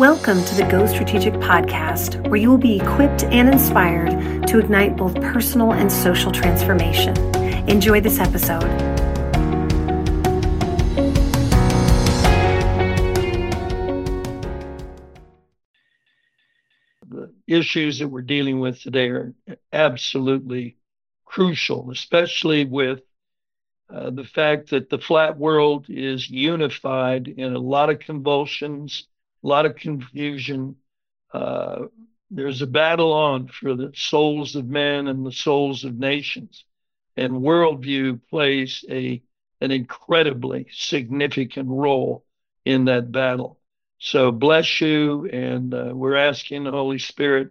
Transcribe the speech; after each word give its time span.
Welcome 0.00 0.42
to 0.46 0.54
the 0.54 0.64
Go 0.64 0.86
Strategic 0.86 1.34
podcast, 1.34 2.26
where 2.28 2.40
you 2.40 2.48
will 2.48 2.56
be 2.56 2.80
equipped 2.80 3.24
and 3.24 3.50
inspired 3.50 4.46
to 4.48 4.58
ignite 4.58 4.96
both 4.96 5.14
personal 5.16 5.74
and 5.74 5.92
social 5.92 6.32
transformation. 6.32 7.14
Enjoy 7.68 8.00
this 8.00 8.18
episode. 8.18 8.62
The 17.06 17.34
issues 17.46 17.98
that 17.98 18.08
we're 18.08 18.22
dealing 18.22 18.58
with 18.58 18.80
today 18.80 19.08
are 19.08 19.34
absolutely 19.70 20.78
crucial, 21.26 21.90
especially 21.90 22.64
with 22.64 23.00
uh, 23.90 24.08
the 24.08 24.24
fact 24.24 24.70
that 24.70 24.88
the 24.88 24.98
flat 24.98 25.36
world 25.36 25.90
is 25.90 26.30
unified 26.30 27.28
in 27.28 27.54
a 27.54 27.58
lot 27.58 27.90
of 27.90 27.98
convulsions 27.98 29.06
a 29.42 29.46
lot 29.46 29.66
of 29.66 29.76
confusion. 29.76 30.76
Uh, 31.32 31.86
there's 32.30 32.62
a 32.62 32.66
battle 32.66 33.12
on 33.12 33.48
for 33.48 33.74
the 33.74 33.92
souls 33.94 34.56
of 34.56 34.66
men 34.66 35.08
and 35.08 35.26
the 35.26 35.32
souls 35.32 35.84
of 35.84 35.98
nations. 35.98 36.64
And 37.16 37.34
worldview 37.34 38.20
plays 38.30 38.84
a 38.88 39.22
an 39.60 39.70
incredibly 39.70 40.68
significant 40.72 41.68
role 41.68 42.24
in 42.64 42.86
that 42.86 43.12
battle. 43.12 43.58
So 43.98 44.32
bless 44.32 44.80
you, 44.80 45.26
and 45.26 45.74
uh, 45.74 45.92
we're 45.92 46.16
asking 46.16 46.64
the 46.64 46.70
Holy 46.70 46.98
Spirit 46.98 47.50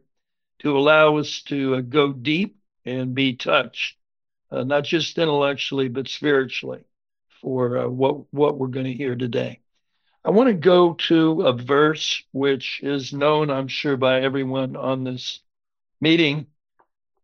to 0.60 0.76
allow 0.76 1.18
us 1.18 1.44
to 1.44 1.76
uh, 1.76 1.82
go 1.82 2.12
deep 2.12 2.58
and 2.86 3.14
be 3.14 3.36
touched, 3.36 3.98
uh, 4.50 4.64
not 4.64 4.84
just 4.86 5.20
intellectually 5.20 5.90
but 5.90 6.08
spiritually, 6.08 6.84
for 7.42 7.78
uh, 7.78 7.88
what 7.88 8.34
what 8.34 8.58
we're 8.58 8.68
going 8.68 8.88
to 8.88 8.94
hear 8.94 9.16
today. 9.16 9.60
I 10.26 10.32
want 10.32 10.48
to 10.48 10.54
go 10.54 10.96
to 10.96 11.44
a 11.44 11.54
verse 11.54 12.22
which 12.34 12.82
is 12.84 13.14
known, 13.14 13.50
I'm 13.50 13.70
sure, 13.70 13.96
by 13.96 14.20
everyone 14.20 14.76
on 14.76 15.06
this 15.06 15.40
meeting. 16.02 16.48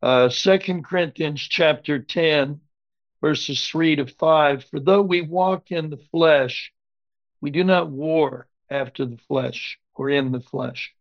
Uh, 0.01 0.29
Second 0.29 0.85
Corinthians 0.85 1.41
chapter 1.41 1.99
10, 1.99 2.61
verses 3.19 3.67
3 3.67 3.97
to 3.97 4.07
5. 4.07 4.63
For 4.63 4.79
though 4.79 5.01
we 5.01 5.19
walk 5.19 5.71
in 5.71 5.89
the 5.89 5.97
flesh, 5.97 6.71
we 7.41 7.49
do 7.49 7.65
not 7.65 7.89
war 7.89 8.47
after 8.69 9.05
the 9.05 9.17
flesh 9.27 9.77
or 9.93 10.09
in 10.09 10.31
the 10.31 10.39
flesh. 10.39 10.95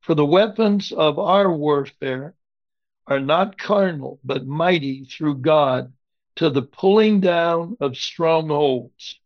For 0.00 0.14
the 0.14 0.24
weapons 0.24 0.90
of 0.90 1.18
our 1.18 1.52
warfare 1.52 2.34
are 3.06 3.20
not 3.20 3.58
carnal, 3.58 4.20
but 4.24 4.46
mighty 4.46 5.04
through 5.04 5.36
God 5.36 5.92
to 6.36 6.48
the 6.48 6.62
pulling 6.62 7.20
down 7.20 7.76
of 7.78 7.98
strongholds 7.98 9.20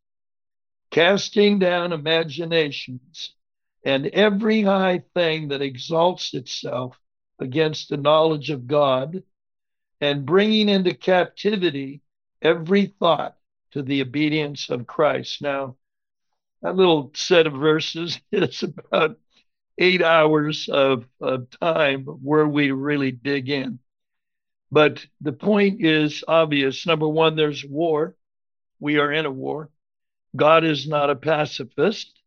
casting 0.91 1.59
down 1.59 1.93
imaginations 1.93 3.35
and 3.85 4.07
every 4.07 4.63
high 4.63 5.03
thing 5.15 5.49
that 5.49 5.63
exalts 5.63 6.35
itself 6.35 6.99
against 7.39 7.89
the 7.89 7.97
knowledge 7.97 8.51
of 8.51 8.67
God, 8.67 9.23
and 10.01 10.27
bringing 10.27 10.69
into 10.69 10.95
captivity 10.95 12.03
every 12.43 12.87
thought 12.87 13.37
to 13.73 13.83
the 13.83 14.03
obedience 14.03 14.69
of 14.71 14.87
Christ. 14.87 15.41
Now, 15.43 15.77
that 16.63 16.77
little 16.77 17.11
set 17.15 17.47
of 17.47 17.55
verses 17.55 18.21
is 18.33 18.63
about 18.63 19.19
eight 19.79 20.03
hours 20.03 20.69
of, 20.69 21.07
of 21.21 21.49
time 21.51 22.05
where 22.05 22.47
we 22.47 22.71
really 22.71 23.13
dig 23.13 23.49
in. 23.49 23.79
But 24.71 25.05
the 25.21 25.33
point 25.33 25.85
is 25.85 26.23
obvious. 26.29 26.87
Number 26.87 27.09
one, 27.09 27.35
there's 27.35 27.65
war. 27.65 28.15
We 28.79 28.99
are 28.99 29.11
in 29.11 29.27
a 29.27 29.31
war. 29.31 29.71
God 30.35 30.65
is 30.65 30.87
not 30.87 31.11
a 31.11 31.17
pacifist. 31.17 32.19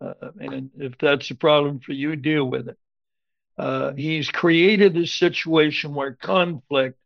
Uh, 0.00 0.14
and 0.40 0.70
if 0.78 0.98
that's 0.98 1.30
a 1.30 1.34
problem 1.34 1.80
for 1.80 1.92
you, 1.92 2.16
deal 2.16 2.44
with 2.44 2.68
it. 2.68 2.78
Uh, 3.56 3.92
he's 3.92 4.30
created 4.30 4.96
a 4.96 5.06
situation 5.06 5.94
where 5.94 6.12
conflict 6.12 6.98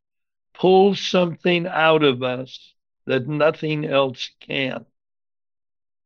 pulls 0.55 1.01
something 1.01 1.67
out 1.67 2.03
of 2.03 2.23
us 2.23 2.75
that 3.07 3.29
nothing 3.29 3.85
else 3.85 4.31
can. 4.41 4.87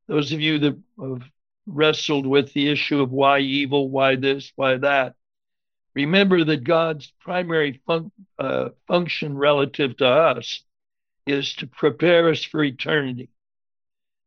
Those 0.08 0.32
of 0.32 0.40
you 0.40 0.58
that 0.58 0.78
have 1.00 1.22
wrestled 1.66 2.26
with 2.26 2.52
the 2.52 2.68
issue 2.68 3.00
of 3.00 3.12
why 3.12 3.38
evil, 3.40 3.88
why 3.88 4.16
this, 4.16 4.52
why 4.56 4.78
that, 4.78 5.14
remember 5.94 6.42
that 6.44 6.64
God's 6.64 7.12
primary 7.20 7.80
fun- 7.86 8.10
uh, 8.38 8.70
function 8.88 9.36
relative 9.38 9.96
to 9.98 10.06
us 10.06 10.62
is 11.26 11.54
to 11.56 11.66
prepare 11.66 12.28
us 12.30 12.42
for 12.42 12.64
eternity. 12.64 13.28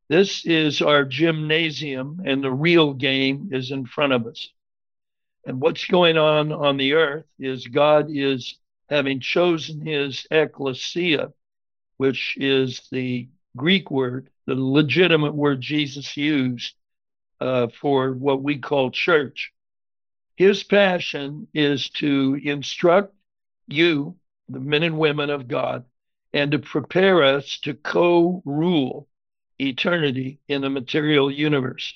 This 0.09 0.45
is 0.45 0.81
our 0.81 1.05
gymnasium, 1.05 2.21
and 2.25 2.43
the 2.43 2.51
real 2.51 2.93
game 2.93 3.49
is 3.51 3.71
in 3.71 3.85
front 3.85 4.13
of 4.13 4.27
us. 4.27 4.49
And 5.45 5.61
what's 5.61 5.85
going 5.85 6.17
on 6.17 6.51
on 6.51 6.77
the 6.77 6.93
earth 6.93 7.25
is 7.39 7.67
God 7.67 8.07
is 8.09 8.57
having 8.89 9.19
chosen 9.19 9.85
his 9.85 10.27
ecclesia, 10.29 11.33
which 11.97 12.37
is 12.37 12.87
the 12.91 13.29
Greek 13.55 13.91
word, 13.91 14.29
the 14.45 14.55
legitimate 14.55 15.33
word 15.33 15.61
Jesus 15.61 16.17
used 16.17 16.75
uh, 17.39 17.67
for 17.79 18.13
what 18.13 18.43
we 18.43 18.57
call 18.57 18.91
church. 18.91 19.53
His 20.35 20.63
passion 20.63 21.47
is 21.53 21.89
to 21.91 22.39
instruct 22.43 23.13
you, 23.67 24.17
the 24.49 24.59
men 24.59 24.83
and 24.83 24.97
women 24.97 25.29
of 25.29 25.47
God, 25.47 25.85
and 26.33 26.51
to 26.51 26.59
prepare 26.59 27.23
us 27.23 27.59
to 27.59 27.73
co 27.73 28.41
rule 28.45 29.07
eternity 29.59 30.39
in 30.47 30.61
the 30.61 30.69
material 30.69 31.31
universe. 31.31 31.93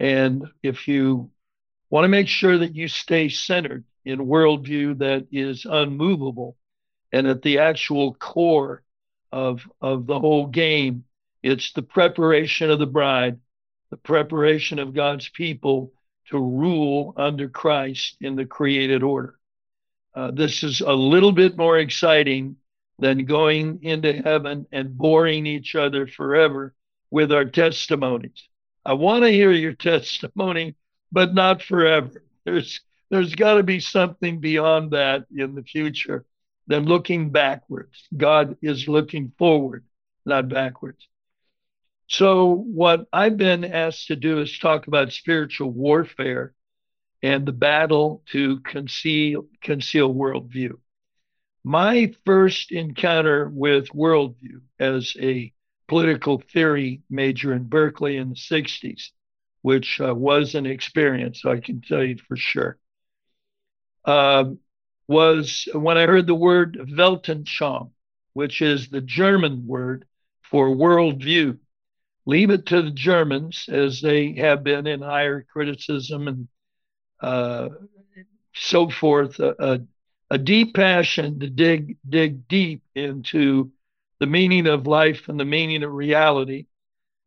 And 0.00 0.46
if 0.62 0.88
you 0.88 1.30
want 1.90 2.04
to 2.04 2.08
make 2.08 2.28
sure 2.28 2.58
that 2.58 2.74
you 2.74 2.88
stay 2.88 3.28
centered 3.28 3.84
in 4.04 4.18
worldview 4.20 4.98
that 4.98 5.26
is 5.30 5.64
unmovable 5.64 6.56
and 7.12 7.26
at 7.26 7.42
the 7.42 7.58
actual 7.58 8.14
core 8.14 8.82
of, 9.30 9.68
of 9.80 10.06
the 10.06 10.18
whole 10.18 10.46
game, 10.46 11.04
it's 11.42 11.72
the 11.72 11.82
preparation 11.82 12.70
of 12.70 12.78
the 12.78 12.86
bride, 12.86 13.38
the 13.90 13.96
preparation 13.96 14.78
of 14.78 14.94
God's 14.94 15.28
people 15.28 15.92
to 16.30 16.38
rule 16.38 17.12
under 17.16 17.48
Christ 17.48 18.16
in 18.20 18.36
the 18.36 18.46
created 18.46 19.02
order. 19.02 19.38
Uh, 20.14 20.30
this 20.30 20.62
is 20.62 20.80
a 20.80 20.92
little 20.92 21.32
bit 21.32 21.56
more 21.56 21.78
exciting 21.78 22.56
than 23.02 23.24
going 23.24 23.80
into 23.82 24.12
heaven 24.12 24.64
and 24.70 24.96
boring 24.96 25.44
each 25.44 25.74
other 25.74 26.06
forever 26.06 26.72
with 27.10 27.32
our 27.32 27.44
testimonies. 27.44 28.48
I 28.84 28.92
want 28.92 29.24
to 29.24 29.30
hear 29.30 29.50
your 29.50 29.72
testimony, 29.90 30.76
but 31.10 31.34
not 31.34 31.62
forever. 31.62 32.22
There's 32.44 32.80
there's 33.10 33.34
got 33.34 33.54
to 33.54 33.64
be 33.64 33.80
something 33.80 34.38
beyond 34.38 34.92
that 34.92 35.26
in 35.36 35.56
the 35.56 35.64
future 35.64 36.24
than 36.68 36.84
looking 36.84 37.30
backwards. 37.30 38.06
God 38.16 38.56
is 38.62 38.86
looking 38.86 39.32
forward, 39.36 39.84
not 40.24 40.48
backwards. 40.48 41.08
So, 42.06 42.54
what 42.54 43.08
I've 43.12 43.36
been 43.36 43.64
asked 43.64 44.06
to 44.06 44.16
do 44.16 44.40
is 44.40 44.58
talk 44.58 44.86
about 44.86 45.12
spiritual 45.12 45.70
warfare 45.70 46.54
and 47.20 47.44
the 47.44 47.52
battle 47.52 48.22
to 48.30 48.60
conceal 48.60 49.46
conceal 49.60 50.14
worldview 50.14 50.76
my 51.64 52.12
first 52.24 52.72
encounter 52.72 53.48
with 53.48 53.88
worldview 53.88 54.60
as 54.78 55.14
a 55.20 55.52
political 55.88 56.38
theory 56.52 57.02
major 57.08 57.52
in 57.52 57.64
Berkeley 57.64 58.16
in 58.16 58.30
the 58.30 58.34
60s, 58.34 59.10
which 59.62 60.00
uh, 60.00 60.14
was 60.14 60.54
an 60.54 60.66
experience, 60.66 61.44
I 61.44 61.60
can 61.60 61.80
tell 61.80 62.02
you 62.02 62.16
for 62.16 62.36
sure, 62.36 62.78
uh, 64.04 64.44
was 65.06 65.68
when 65.72 65.98
I 65.98 66.06
heard 66.06 66.26
the 66.26 66.34
word 66.34 66.78
Weltanschauung, 66.90 67.90
which 68.32 68.62
is 68.62 68.88
the 68.88 69.00
German 69.00 69.66
word 69.66 70.06
for 70.42 70.68
worldview. 70.68 71.58
Leave 72.24 72.50
it 72.50 72.66
to 72.66 72.82
the 72.82 72.90
Germans, 72.90 73.68
as 73.68 74.00
they 74.00 74.34
have 74.34 74.62
been 74.62 74.86
in 74.86 75.02
higher 75.02 75.44
criticism 75.52 76.28
and 76.28 76.48
uh, 77.20 77.68
so 78.54 78.88
forth, 78.88 79.38
uh, 79.40 79.78
a 80.32 80.38
deep 80.38 80.74
passion 80.74 81.38
to 81.40 81.46
dig 81.46 81.98
dig 82.08 82.48
deep 82.48 82.82
into 82.94 83.70
the 84.18 84.26
meaning 84.26 84.66
of 84.66 84.86
life 84.86 85.28
and 85.28 85.38
the 85.38 85.44
meaning 85.44 85.82
of 85.82 85.92
reality. 85.92 86.64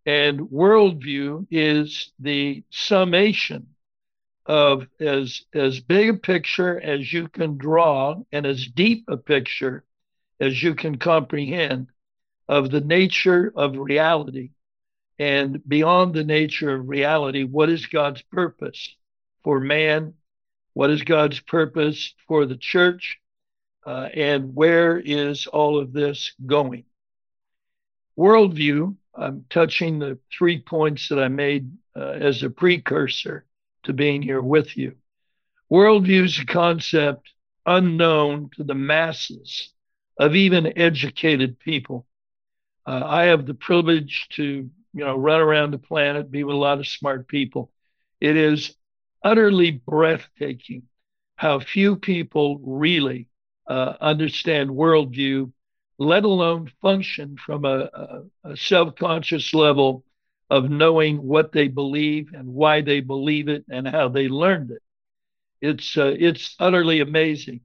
And 0.08 0.40
worldview 0.40 1.46
is 1.52 2.12
the 2.18 2.64
summation 2.72 3.68
of 4.48 4.88
as 5.00 5.44
as 5.54 5.80
big 5.82 6.10
a 6.10 6.14
picture 6.16 6.82
as 6.82 7.14
you 7.14 7.28
can 7.28 7.58
draw 7.58 8.16
and 8.32 8.44
as 8.48 8.66
deep 8.66 9.06
a 9.08 9.18
picture 9.18 9.84
as 10.40 10.64
you 10.64 10.74
can 10.74 10.98
comprehend 10.98 11.90
of 12.48 12.72
the 12.72 12.82
nature 12.82 13.54
of 13.56 13.78
reality 13.78 14.50
and 15.20 15.62
beyond 15.68 16.16
the 16.16 16.24
nature 16.24 16.74
of 16.76 16.90
reality 16.90 17.44
what 17.44 17.70
is 17.70 17.88
god's 17.88 18.22
purpose 18.24 18.96
for 19.44 19.60
man 19.60 20.14
what 20.76 20.90
is 20.90 21.04
God's 21.04 21.40
purpose 21.40 22.14
for 22.28 22.46
the 22.46 22.58
church? 22.58 23.18
Uh, 23.86 24.10
and 24.14 24.54
where 24.54 25.00
is 25.00 25.48
all 25.48 25.80
of 25.80 25.94
this 25.94 26.34
going? 26.46 26.84
Worldview, 28.20 28.98
I'm 29.16 29.46
touching 29.50 30.00
the 30.00 30.20
three 30.38 30.60
points 30.60 31.08
that 31.08 31.20
I 31.20 31.30
made 31.30 31.72
uh, 31.96 32.02
as 32.02 32.44
a 32.44 32.50
precursor 32.50 33.46
to 33.84 33.94
being 33.94 34.22
here 34.22 34.42
with 34.42 34.76
you. 34.76 34.96
Worldview 35.72 36.26
is 36.26 36.40
a 36.40 36.46
concept 36.46 37.32
unknown 37.66 38.50
to 38.58 38.66
the 38.66 38.76
masses 38.76 39.72
of 40.20 40.36
even 40.36 40.78
educated 40.78 41.58
people. 41.58 42.06
Uh, 42.86 43.02
I 43.06 43.24
have 43.26 43.46
the 43.46 43.54
privilege 43.54 44.28
to, 44.34 44.44
you 44.44 45.06
know, 45.06 45.16
run 45.16 45.40
around 45.40 45.72
the 45.72 45.78
planet, 45.78 46.30
be 46.30 46.44
with 46.44 46.56
a 46.56 46.60
lot 46.60 46.80
of 46.80 46.88
smart 46.88 47.30
people. 47.30 47.72
It 48.20 48.36
is 48.36 48.76
utterly 49.26 49.72
breathtaking 49.72 50.84
how 51.36 51.60
few 51.60 51.98
people 51.98 52.60
really 52.64 53.28
uh, 53.68 53.96
understand 54.00 54.70
worldview, 54.70 55.52
let 55.98 56.24
alone 56.24 56.72
function 56.82 57.36
from 57.36 57.66
a, 57.66 57.90
a, 58.46 58.52
a 58.52 58.58
self 58.58 58.96
conscious 58.96 59.54
level 59.54 60.06
of 60.50 60.70
knowing 60.70 61.18
what 61.18 61.52
they 61.52 61.68
believe 61.68 62.30
and 62.34 62.48
why 62.48 62.82
they 62.82 63.02
believe 63.02 63.50
it 63.50 63.66
and 63.70 63.88
how 63.88 64.08
they 64.08 64.30
learned 64.30 64.72
it. 64.72 64.82
It's, 65.60 65.98
uh, 65.98 66.16
it's 66.18 66.56
utterly 66.60 67.02
amazing. 67.02 67.62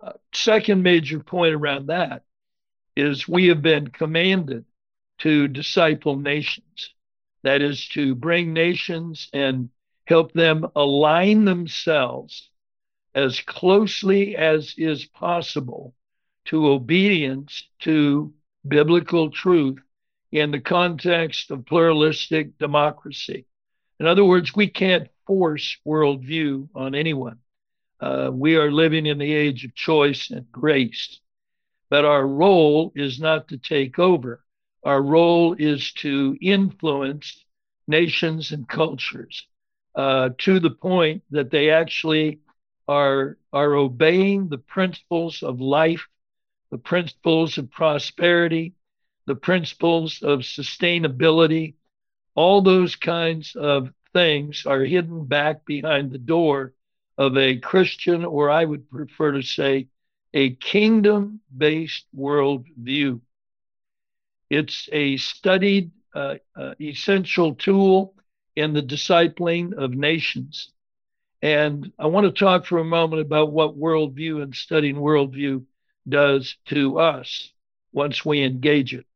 Uh, 0.00 0.12
second 0.32 0.82
major 0.82 1.20
point 1.20 1.54
around 1.54 1.88
that 1.88 2.22
is 2.96 3.28
we 3.28 3.48
have 3.48 3.60
been 3.60 3.88
commanded 3.88 4.64
to 5.18 5.48
disciple 5.48 6.16
nations. 6.16 6.94
That 7.42 7.60
is 7.60 7.86
to 7.88 8.14
bring 8.14 8.54
nations 8.54 9.28
and 9.34 9.68
help 10.06 10.32
them 10.32 10.66
align 10.76 11.44
themselves 11.44 12.50
as 13.14 13.40
closely 13.40 14.36
as 14.36 14.74
is 14.76 15.04
possible 15.06 15.94
to 16.44 16.68
obedience 16.68 17.64
to 17.80 18.32
biblical 18.66 19.30
truth 19.30 19.78
in 20.32 20.50
the 20.50 20.60
context 20.60 21.50
of 21.50 21.64
pluralistic 21.64 22.58
democracy. 22.58 23.46
In 24.00 24.06
other 24.06 24.24
words, 24.24 24.54
we 24.54 24.68
can't 24.68 25.08
force 25.26 25.76
worldview 25.86 26.68
on 26.74 26.94
anyone. 26.94 27.38
Uh, 28.00 28.30
we 28.32 28.56
are 28.56 28.70
living 28.70 29.06
in 29.06 29.18
the 29.18 29.32
age 29.32 29.64
of 29.64 29.74
choice 29.74 30.30
and 30.30 30.50
grace. 30.50 31.20
But 31.88 32.04
our 32.04 32.26
role 32.26 32.92
is 32.96 33.20
not 33.20 33.48
to 33.48 33.56
take 33.56 33.98
over. 33.98 34.44
Our 34.82 35.00
role 35.00 35.54
is 35.54 35.92
to 35.92 36.36
influence 36.42 37.44
nations 37.86 38.50
and 38.50 38.68
cultures 38.68 39.46
uh, 39.94 40.30
to 40.38 40.60
the 40.60 40.70
point 40.70 41.22
that 41.30 41.50
they 41.50 41.70
actually 41.70 42.40
are, 42.88 43.38
are 43.52 43.74
obeying 43.74 44.48
the 44.48 44.58
principles 44.58 45.42
of 45.42 45.60
life, 45.60 46.06
the 46.70 46.78
principles 46.78 47.58
of 47.58 47.70
prosperity, 47.70 48.74
the 49.26 49.36
principles 49.36 50.22
of 50.22 50.40
sustainability. 50.40 51.74
All 52.34 52.62
those 52.62 52.96
kinds 52.96 53.54
of 53.54 53.90
things 54.12 54.66
are 54.66 54.84
hidden 54.84 55.24
back 55.24 55.64
behind 55.64 56.10
the 56.10 56.18
door 56.18 56.72
of 57.16 57.36
a 57.36 57.58
Christian, 57.58 58.24
or 58.24 58.50
I 58.50 58.64
would 58.64 58.90
prefer 58.90 59.32
to 59.32 59.42
say, 59.42 59.88
a 60.32 60.56
kingdom 60.56 61.40
based 61.56 62.06
worldview. 62.16 63.20
It's 64.50 64.88
a 64.92 65.16
studied, 65.16 65.92
uh, 66.14 66.36
uh, 66.56 66.74
essential 66.80 67.54
tool 67.54 68.14
in 68.56 68.72
the 68.72 68.82
discipling 68.82 69.74
of 69.74 69.92
nations. 69.92 70.70
And 71.42 71.92
I 71.98 72.06
want 72.06 72.26
to 72.26 72.32
talk 72.32 72.66
for 72.66 72.78
a 72.78 72.84
moment 72.84 73.20
about 73.20 73.52
what 73.52 73.78
worldview 73.78 74.42
and 74.42 74.54
studying 74.54 74.96
worldview 74.96 75.64
does 76.08 76.56
to 76.66 76.98
us 76.98 77.52
once 77.92 78.24
we 78.24 78.42
engage 78.42 78.94
it. 78.94 79.06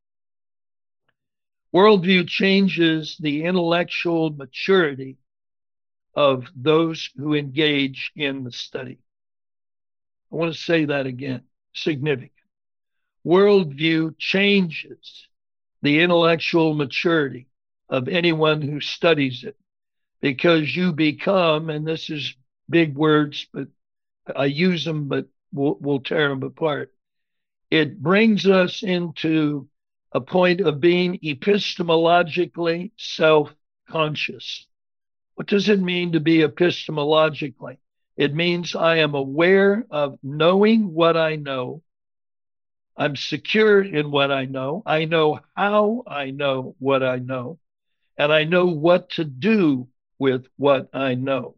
Worldview 1.74 2.26
changes 2.26 3.16
the 3.18 3.44
intellectual 3.44 4.30
maturity 4.30 5.18
of 6.14 6.46
those 6.56 7.10
who 7.16 7.34
engage 7.34 8.10
in 8.16 8.44
the 8.44 8.52
study. 8.52 8.98
I 10.32 10.36
want 10.36 10.52
to 10.52 10.60
say 10.60 10.86
that 10.86 11.06
again 11.06 11.42
significant. 11.74 12.32
Worldview 13.24 14.16
changes 14.18 15.28
the 15.82 16.00
intellectual 16.00 16.74
maturity 16.74 17.46
of 17.88 18.08
anyone 18.08 18.60
who 18.60 18.80
studies 18.80 19.44
it 19.44 19.56
because 20.20 20.74
you 20.74 20.92
become, 20.92 21.70
and 21.70 21.86
this 21.86 22.10
is 22.10 22.34
big 22.68 22.96
words, 22.96 23.46
but 23.52 23.68
I 24.34 24.46
use 24.46 24.84
them, 24.84 25.08
but 25.08 25.26
we'll, 25.52 25.78
we'll 25.80 26.00
tear 26.00 26.28
them 26.28 26.42
apart. 26.42 26.92
It 27.70 28.02
brings 28.02 28.46
us 28.46 28.82
into 28.82 29.68
a 30.12 30.20
point 30.20 30.60
of 30.60 30.80
being 30.80 31.18
epistemologically 31.18 32.92
self 32.96 33.54
conscious. 33.88 34.66
What 35.34 35.46
does 35.46 35.68
it 35.68 35.80
mean 35.80 36.12
to 36.12 36.20
be 36.20 36.38
epistemologically? 36.38 37.78
It 38.16 38.34
means 38.34 38.74
I 38.74 38.96
am 38.98 39.14
aware 39.14 39.86
of 39.90 40.18
knowing 40.22 40.92
what 40.92 41.16
I 41.16 41.36
know. 41.36 41.82
I'm 42.96 43.14
secure 43.14 43.80
in 43.82 44.10
what 44.10 44.32
I 44.32 44.46
know. 44.46 44.82
I 44.84 45.04
know 45.04 45.40
how 45.56 46.02
I 46.06 46.32
know 46.32 46.74
what 46.80 47.04
I 47.04 47.16
know 47.16 47.60
and 48.18 48.32
I 48.32 48.44
know 48.44 48.66
what 48.66 49.10
to 49.10 49.24
do 49.24 49.88
with 50.18 50.46
what 50.56 50.90
I 50.92 51.14
know. 51.14 51.54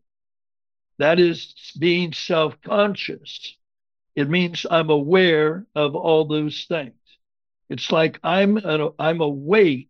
That 0.99 1.19
is 1.19 1.55
being 1.79 2.12
self 2.12 2.61
conscious. 2.61 3.57
It 4.15 4.29
means 4.29 4.67
I'm 4.71 4.91
aware 4.91 5.67
of 5.75 5.97
all 5.97 6.27
those 6.27 6.67
things. 6.67 6.95
It's 7.71 7.91
like 7.91 8.21
I'm, 8.23 8.59
an, 8.59 8.91
I'm 8.99 9.23
awake 9.23 9.89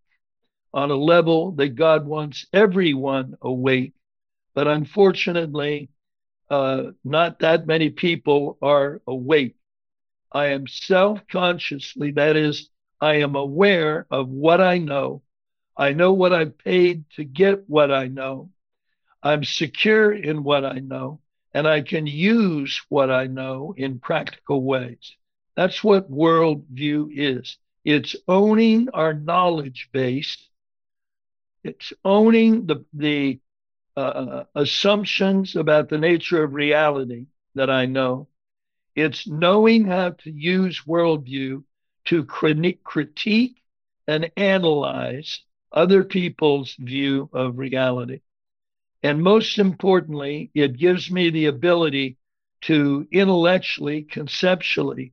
on 0.72 0.92
a 0.92 0.96
level 0.96 1.52
that 1.52 1.70
God 1.70 2.06
wants 2.06 2.46
everyone 2.52 3.34
awake. 3.42 3.94
But 4.54 4.68
unfortunately, 4.68 5.88
uh, 6.48 6.92
not 7.02 7.40
that 7.40 7.66
many 7.66 7.90
people 7.90 8.58
are 8.62 9.00
awake. 9.06 9.56
I 10.30 10.46
am 10.48 10.68
self 10.68 11.26
consciously, 11.26 12.12
that 12.12 12.36
is, 12.36 12.68
I 13.00 13.16
am 13.16 13.34
aware 13.34 14.06
of 14.10 14.28
what 14.28 14.60
I 14.60 14.78
know 14.78 15.22
I 15.76 15.92
know 15.92 16.12
what 16.12 16.32
I've 16.32 16.58
paid 16.58 17.04
to 17.16 17.24
get 17.24 17.68
what 17.68 17.90
I 17.90 18.08
know. 18.08 18.50
I'm 19.22 19.44
secure 19.44 20.12
in 20.12 20.42
what 20.42 20.64
I 20.64 20.78
know, 20.78 21.20
and 21.52 21.66
I 21.66 21.82
can 21.82 22.06
use 22.06 22.80
what 22.88 23.10
I 23.10 23.26
know 23.26 23.74
in 23.76 23.98
practical 23.98 24.62
ways. 24.62 25.16
That's 25.56 25.84
what 25.84 26.10
worldview 26.10 27.08
is. 27.12 27.58
It's 27.84 28.16
owning 28.28 28.88
our 28.90 29.12
knowledge 29.12 29.88
base. 29.92 30.36
It's 31.62 31.92
owning 32.04 32.66
the, 32.66 32.84
the 32.92 33.40
uh, 33.96 34.00
uh 34.00 34.44
assumptions 34.54 35.56
about 35.56 35.88
the 35.88 35.98
nature 35.98 36.42
of 36.42 36.54
reality 36.54 37.26
that 37.54 37.68
I 37.68 37.86
know. 37.86 38.28
It's 38.94 39.26
knowing 39.26 39.84
how 39.84 40.10
to 40.10 40.30
use 40.30 40.82
worldview 40.86 41.64
to 42.06 42.24
critique 42.24 43.62
and 44.06 44.30
analyze 44.36 45.40
other 45.72 46.04
people's 46.04 46.74
view 46.78 47.28
of 47.32 47.58
reality. 47.58 48.20
And 49.02 49.22
most 49.22 49.58
importantly, 49.58 50.50
it 50.54 50.78
gives 50.78 51.10
me 51.10 51.30
the 51.30 51.46
ability 51.46 52.18
to 52.62 53.06
intellectually, 53.10 54.02
conceptually 54.02 55.12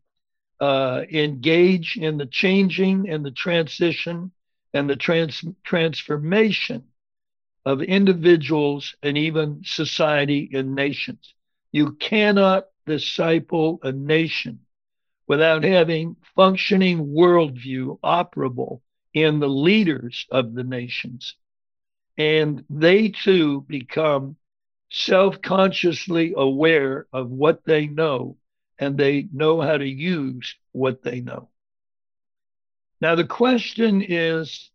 uh, 0.60 1.04
engage 1.12 1.98
in 1.98 2.18
the 2.18 2.26
changing 2.26 3.10
and 3.10 3.26
the 3.26 3.32
transition 3.32 4.32
and 4.74 4.90
the 4.90 4.96
trans- 4.96 5.46
transformation 5.64 6.84
of 7.66 7.82
individuals 7.82 8.96
and 9.04 9.18
even 9.18 9.62
society 9.64 10.50
and 10.54 10.76
nations. 10.76 11.34
You 11.72 11.94
cannot 11.94 12.66
disciple 12.86 13.80
a 13.84 13.92
nation 13.92 14.60
without 15.28 15.64
having 15.64 16.16
functioning 16.36 17.08
worldview 17.08 18.00
operable 18.02 18.82
in 19.14 19.40
the 19.40 19.50
leaders 19.50 20.26
of 20.32 20.54
the 20.54 20.64
nations. 20.64 21.36
And 22.18 22.64
they 22.70 23.10
too 23.10 23.62
become 23.62 24.38
self 24.90 25.42
consciously 25.42 26.34
aware 26.36 27.08
of 27.12 27.30
what 27.30 27.64
they 27.66 27.88
know 27.88 28.38
and 28.80 28.98
they 28.98 29.28
know 29.34 29.62
how 29.62 29.78
to 29.78 29.88
use 29.88 30.56
what 30.72 31.02
they 31.04 31.22
know. 31.22 31.50
Now, 33.02 33.16
the 33.16 33.26
question 33.26 34.02
is 34.02 34.72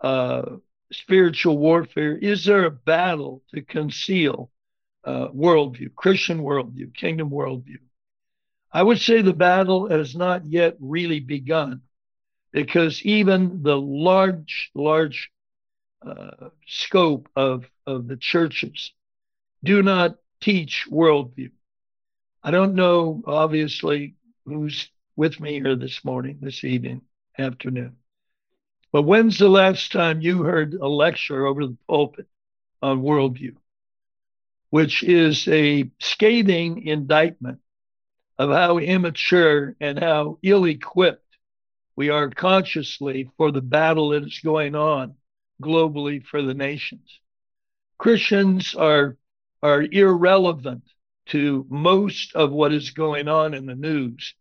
uh, 0.00 0.56
spiritual 0.92 1.58
warfare 1.58 2.16
is 2.16 2.44
there 2.44 2.64
a 2.64 2.70
battle 2.70 3.42
to 3.54 3.62
conceal 3.62 4.50
uh, 5.04 5.28
worldview, 5.28 5.94
Christian 5.94 6.40
worldview, 6.40 6.94
kingdom 6.94 7.30
worldview? 7.30 7.78
I 8.72 8.82
would 8.82 9.00
say 9.00 9.20
the 9.20 9.32
battle 9.32 9.88
has 9.88 10.14
not 10.14 10.46
yet 10.46 10.76
really 10.78 11.20
begun 11.20 11.82
because 12.52 13.02
even 13.02 13.62
the 13.62 13.80
large, 13.80 14.70
large 14.74 15.30
uh, 16.04 16.48
scope 16.66 17.28
of, 17.36 17.64
of 17.86 18.08
the 18.08 18.16
churches 18.16 18.92
do 19.62 19.82
not 19.82 20.16
teach 20.40 20.86
worldview. 20.90 21.50
I 22.42 22.50
don't 22.50 22.74
know, 22.74 23.22
obviously, 23.26 24.14
who's 24.46 24.88
with 25.16 25.38
me 25.40 25.60
here 25.60 25.76
this 25.76 26.04
morning, 26.04 26.38
this 26.40 26.64
evening, 26.64 27.02
afternoon. 27.38 27.96
But 28.92 29.02
when's 29.02 29.38
the 29.38 29.48
last 29.48 29.92
time 29.92 30.22
you 30.22 30.42
heard 30.42 30.74
a 30.74 30.88
lecture 30.88 31.46
over 31.46 31.66
the 31.66 31.76
pulpit 31.86 32.26
on 32.82 33.02
worldview? 33.02 33.56
which 34.70 35.02
is 35.02 35.46
a 35.48 35.90
scathing 35.98 36.86
indictment 36.86 37.58
of 38.38 38.50
how 38.50 38.78
immature 38.78 39.76
and 39.80 39.98
how 39.98 40.38
ill 40.42 40.64
equipped 40.64 41.19
we 42.00 42.08
are 42.08 42.30
consciously 42.30 43.30
for 43.36 43.52
the 43.52 43.60
battle 43.60 44.08
that 44.08 44.24
is 44.24 44.40
going 44.42 44.74
on 44.74 45.16
globally 45.62 46.24
for 46.24 46.40
the 46.40 46.54
nations. 46.54 47.20
Christians 47.98 48.74
are, 48.74 49.18
are 49.62 49.82
irrelevant 49.82 50.82
to 51.26 51.66
most 51.68 52.34
of 52.34 52.52
what 52.52 52.72
is 52.72 52.92
going 52.92 53.28
on 53.28 53.52
in 53.52 53.66
the 53.66 53.74
news 53.74 54.32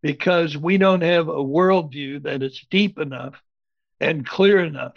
because 0.00 0.56
we 0.56 0.78
don't 0.78 1.02
have 1.02 1.28
a 1.28 1.44
worldview 1.44 2.22
that 2.22 2.42
is 2.42 2.64
deep 2.70 2.98
enough 2.98 3.34
and 4.00 4.26
clear 4.26 4.60
enough, 4.60 4.96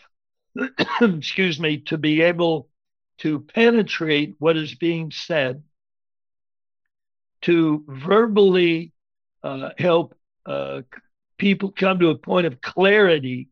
excuse 1.01 1.59
me, 1.59 1.79
to 1.79 1.97
be 1.97 2.21
able 2.21 2.69
to 3.17 3.41
penetrate 3.41 4.35
what 4.39 4.55
is 4.55 4.75
being 4.75 5.11
said, 5.11 5.61
to 7.41 7.83
verbally 7.85 8.93
uh, 9.43 9.71
help 9.77 10.15
uh, 10.45 10.83
people 11.38 11.72
come 11.72 12.00
to 12.00 12.10
a 12.10 12.17
point 12.17 12.48
of 12.48 12.62
clarity 12.62 13.50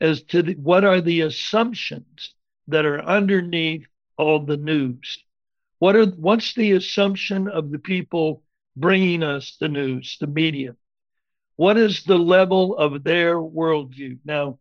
as 0.00 0.22
to 0.24 0.42
the, 0.42 0.54
what 0.54 0.84
are 0.84 1.00
the 1.00 1.22
assumptions 1.22 2.34
that 2.68 2.86
are 2.86 3.02
underneath 3.02 3.86
all 4.16 4.40
the 4.40 4.56
news. 4.56 5.18
What 5.78 5.96
are 5.96 6.06
what's 6.06 6.54
the 6.54 6.72
assumption 6.72 7.48
of 7.48 7.70
the 7.70 7.78
people 7.78 8.42
bringing 8.76 9.22
us 9.22 9.56
the 9.58 9.68
news, 9.68 10.18
the 10.20 10.26
media? 10.26 10.76
What 11.56 11.76
is 11.76 12.04
the 12.04 12.18
level 12.18 12.76
of 12.76 13.02
their 13.02 13.36
worldview? 13.36 14.18
Now, 14.24 14.58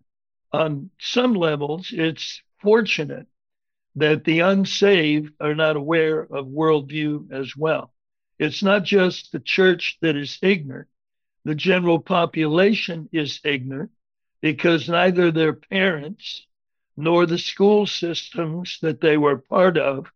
on 0.52 0.90
some 1.00 1.34
levels, 1.34 1.92
it's 1.92 2.42
fortunate 2.62 3.28
that 3.96 4.24
the 4.24 4.40
unsaved 4.40 5.34
are 5.40 5.56
not 5.56 5.76
aware 5.76 6.22
of 6.22 6.48
worldview 6.48 7.32
as 7.32 7.56
well. 7.56 7.94
It's 8.38 8.64
not 8.64 8.84
just 8.84 9.32
the 9.32 9.40
church 9.40 9.98
that 10.02 10.16
is 10.16 10.40
ignorant. 10.42 10.88
The 11.46 11.56
general 11.56 12.00
population 12.00 13.10
is 13.12 13.40
ignorant 13.44 13.92
because 14.42 14.90
neither 14.90 15.32
their 15.32 15.54
parents 15.54 16.46
nor 16.98 17.26
the 17.26 17.38
school 17.38 17.86
systems 17.86 18.80
that 18.82 19.02
they 19.02 19.18
were 19.18 19.38
part 19.38 19.78
of 19.78 20.12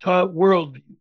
taught 0.00 0.34
worldview. 0.34 0.96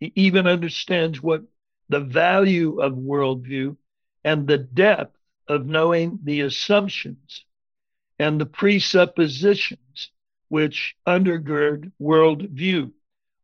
He 0.00 0.12
even 0.16 0.46
understands 0.46 1.22
what 1.22 1.44
the 1.88 2.00
value 2.00 2.80
of 2.80 2.94
worldview 2.94 3.76
and 4.24 4.46
the 4.46 4.58
depth 4.58 5.16
of 5.46 5.66
knowing 5.66 6.18
the 6.24 6.40
assumptions 6.40 7.44
and 8.18 8.40
the 8.40 8.46
presuppositions 8.46 10.10
which 10.48 10.96
undergird 11.06 11.92
worldview. 12.00 12.90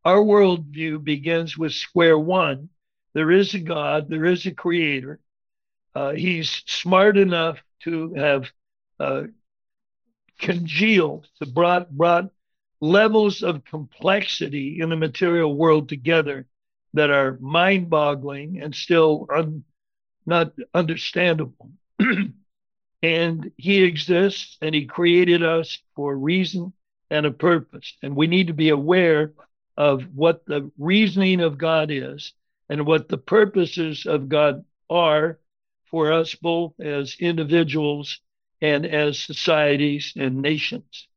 Our 0.05 0.19
worldview 0.19 1.03
begins 1.03 1.57
with 1.57 1.73
square 1.73 2.17
one. 2.17 2.69
There 3.13 3.31
is 3.31 3.53
a 3.53 3.59
God, 3.59 4.09
there 4.09 4.25
is 4.25 4.45
a 4.45 4.51
creator. 4.51 5.19
Uh, 5.99 6.13
he's 6.13 6.63
smart 6.65 7.17
enough 7.17 7.61
to 7.81 8.13
have 8.13 8.49
uh, 9.01 9.23
congealed, 10.39 11.27
to 11.37 11.45
brought, 11.45 11.91
brought 11.91 12.29
levels 12.79 13.43
of 13.43 13.65
complexity 13.65 14.79
in 14.79 14.87
the 14.87 14.95
material 14.95 15.53
world 15.53 15.89
together 15.89 16.47
that 16.93 17.09
are 17.09 17.37
mind 17.41 17.89
boggling 17.89 18.61
and 18.61 18.73
still 18.73 19.27
un, 19.35 19.65
not 20.25 20.53
understandable. 20.73 21.69
and 23.03 23.51
he 23.57 23.83
exists 23.83 24.57
and 24.61 24.73
he 24.73 24.85
created 24.85 25.43
us 25.43 25.79
for 25.97 26.13
a 26.13 26.15
reason 26.15 26.71
and 27.09 27.25
a 27.25 27.31
purpose. 27.31 27.97
And 28.01 28.15
we 28.15 28.27
need 28.27 28.47
to 28.47 28.53
be 28.53 28.69
aware 28.69 29.33
of 29.75 30.03
what 30.15 30.45
the 30.45 30.71
reasoning 30.77 31.41
of 31.41 31.57
God 31.57 31.91
is 31.91 32.31
and 32.69 32.85
what 32.85 33.09
the 33.09 33.17
purposes 33.17 34.05
of 34.05 34.29
God 34.29 34.63
are 34.89 35.39
for 35.89 36.11
us 36.11 36.35
both 36.35 36.79
as 36.79 37.15
individuals 37.19 38.19
and 38.61 38.85
as 38.85 39.19
societies 39.19 40.13
and 40.15 40.41
nations. 40.41 41.07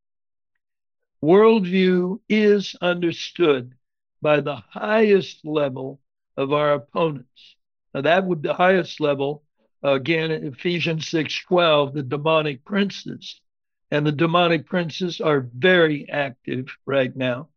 Worldview 1.23 2.21
is 2.29 2.75
understood 2.81 3.75
by 4.21 4.41
the 4.41 4.57
highest 4.57 5.45
level 5.45 6.01
of 6.37 6.53
our 6.53 6.75
opponents. 6.75 7.57
Now, 7.95 8.03
that 8.03 8.25
would 8.25 8.43
be 8.43 8.49
the 8.49 8.55
highest 8.55 9.01
level, 9.01 9.45
again, 9.83 10.31
Ephesians 10.31 11.07
6:12, 11.09 11.95
the 11.95 12.03
demonic 12.03 12.65
princes. 12.65 13.41
And 13.91 14.07
the 14.07 14.13
demonic 14.13 14.67
princes 14.67 15.21
are 15.21 15.41
very 15.55 16.09
active 16.09 16.75
right 16.87 17.15
now. 17.15 17.51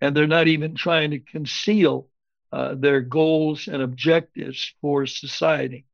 And 0.00 0.16
they're 0.16 0.26
not 0.26 0.48
even 0.48 0.74
trying 0.74 1.10
to 1.10 1.18
conceal 1.18 2.08
uh, 2.50 2.74
their 2.74 3.00
goals 3.00 3.68
and 3.68 3.82
objectives 3.82 4.72
for 4.80 5.06
society. 5.06 5.84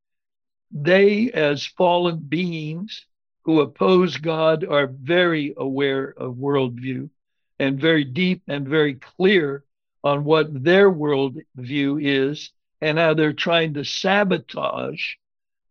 They, 0.71 1.31
as 1.33 1.67
fallen 1.67 2.19
beings 2.19 3.07
who 3.45 3.61
oppose 3.61 4.17
God, 4.17 4.65
are 4.65 4.87
very 4.87 5.55
aware 5.57 6.15
of 6.17 6.37
worldview 6.37 7.11
and 7.59 7.81
very 7.81 8.05
deep 8.05 8.43
and 8.47 8.69
very 8.69 8.95
clear 8.95 9.65
on 10.05 10.25
what 10.25 10.65
their 10.65 10.91
worldview 10.91 12.01
is 12.03 12.53
and 12.81 12.99
how 12.99 13.15
they're 13.15 13.33
trying 13.33 13.75
to 13.75 13.85
sabotage 13.85 15.15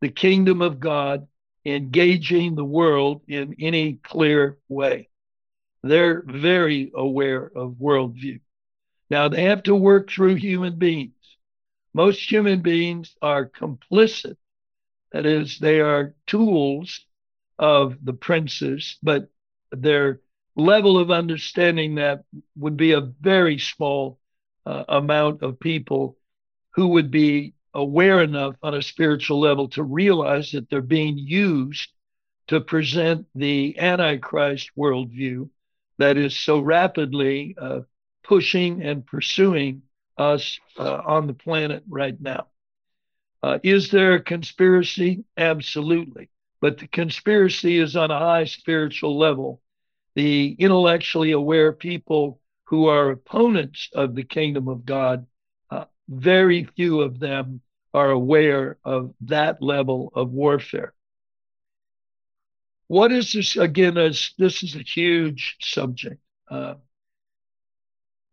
the 0.01 0.09
kingdom 0.09 0.61
of 0.61 0.79
God 0.79 1.27
engaging 1.65 2.55
the 2.55 2.65
world 2.65 3.21
in 3.27 3.55
any 3.59 3.93
clear 3.93 4.57
way. 4.67 5.09
They're 5.83 6.21
very 6.21 6.91
aware 6.93 7.51
of 7.55 7.73
worldview. 7.73 8.41
Now, 9.09 9.27
they 9.29 9.43
have 9.43 9.63
to 9.63 9.75
work 9.75 10.09
through 10.09 10.35
human 10.35 10.77
beings. 10.77 11.13
Most 11.93 12.29
human 12.29 12.61
beings 12.61 13.15
are 13.21 13.47
complicit. 13.47 14.37
That 15.11 15.25
is, 15.25 15.59
they 15.59 15.79
are 15.81 16.13
tools 16.27 17.05
of 17.57 17.97
the 18.03 18.13
princes, 18.13 18.97
but 19.01 19.29
their 19.71 20.21
level 20.55 20.97
of 20.97 21.11
understanding 21.11 21.95
that 21.95 22.23
would 22.55 22.77
be 22.77 22.91
a 22.91 23.01
very 23.01 23.57
small 23.57 24.19
uh, 24.65 24.83
amount 24.87 25.41
of 25.41 25.59
people 25.59 26.17
who 26.71 26.89
would 26.89 27.11
be 27.11 27.53
aware 27.73 28.21
enough 28.21 28.55
on 28.61 28.73
a 28.73 28.81
spiritual 28.81 29.39
level 29.39 29.69
to 29.69 29.83
realize 29.83 30.51
that 30.51 30.69
they're 30.69 30.81
being 30.81 31.17
used 31.17 31.89
to 32.47 32.59
present 32.59 33.27
the 33.35 33.77
Antichrist 33.79 34.71
worldview 34.77 35.49
that 35.99 36.17
is 36.17 36.35
so 36.35 36.59
rapidly 36.59 37.55
uh, 37.59 37.81
pushing 38.23 38.81
and 38.81 39.05
pursuing 39.05 39.83
us 40.17 40.59
uh, 40.77 41.01
on 41.05 41.27
the 41.27 41.33
planet 41.33 41.83
right 41.87 42.19
now. 42.19 42.47
Uh, 43.41 43.59
is 43.63 43.89
there 43.91 44.15
a 44.15 44.21
conspiracy? 44.21 45.23
Absolutely. 45.37 46.29
But 46.61 46.77
the 46.77 46.87
conspiracy 46.87 47.77
is 47.77 47.95
on 47.95 48.11
a 48.11 48.19
high 48.19 48.45
spiritual 48.45 49.17
level. 49.17 49.61
The 50.15 50.55
intellectually 50.59 51.31
aware 51.31 51.71
people 51.71 52.41
who 52.65 52.87
are 52.87 53.11
opponents 53.11 53.89
of 53.93 54.15
the 54.15 54.23
kingdom 54.23 54.67
of 54.67 54.85
God 54.85 55.25
very 56.09 56.63
few 56.75 57.01
of 57.01 57.19
them 57.19 57.61
are 57.93 58.09
aware 58.09 58.77
of 58.83 59.13
that 59.21 59.61
level 59.61 60.11
of 60.15 60.31
warfare. 60.31 60.93
What 62.87 63.11
is 63.11 63.31
this? 63.33 63.55
Again, 63.55 63.97
as 63.97 64.31
this 64.37 64.63
is 64.63 64.75
a 64.75 64.79
huge 64.81 65.57
subject. 65.61 66.19
Uh, 66.49 66.75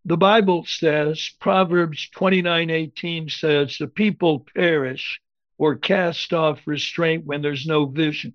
the 0.07 0.17
Bible 0.17 0.65
says, 0.65 1.33
Proverbs 1.41 2.09
29 2.11 2.71
18 2.71 3.29
says, 3.29 3.77
the 3.77 3.89
people 3.89 4.47
perish 4.55 5.21
or 5.59 5.75
cast 5.75 6.33
off 6.33 6.61
restraint 6.65 7.27
when 7.27 7.43
there's 7.43 7.67
no 7.67 7.87
vision. 7.87 8.35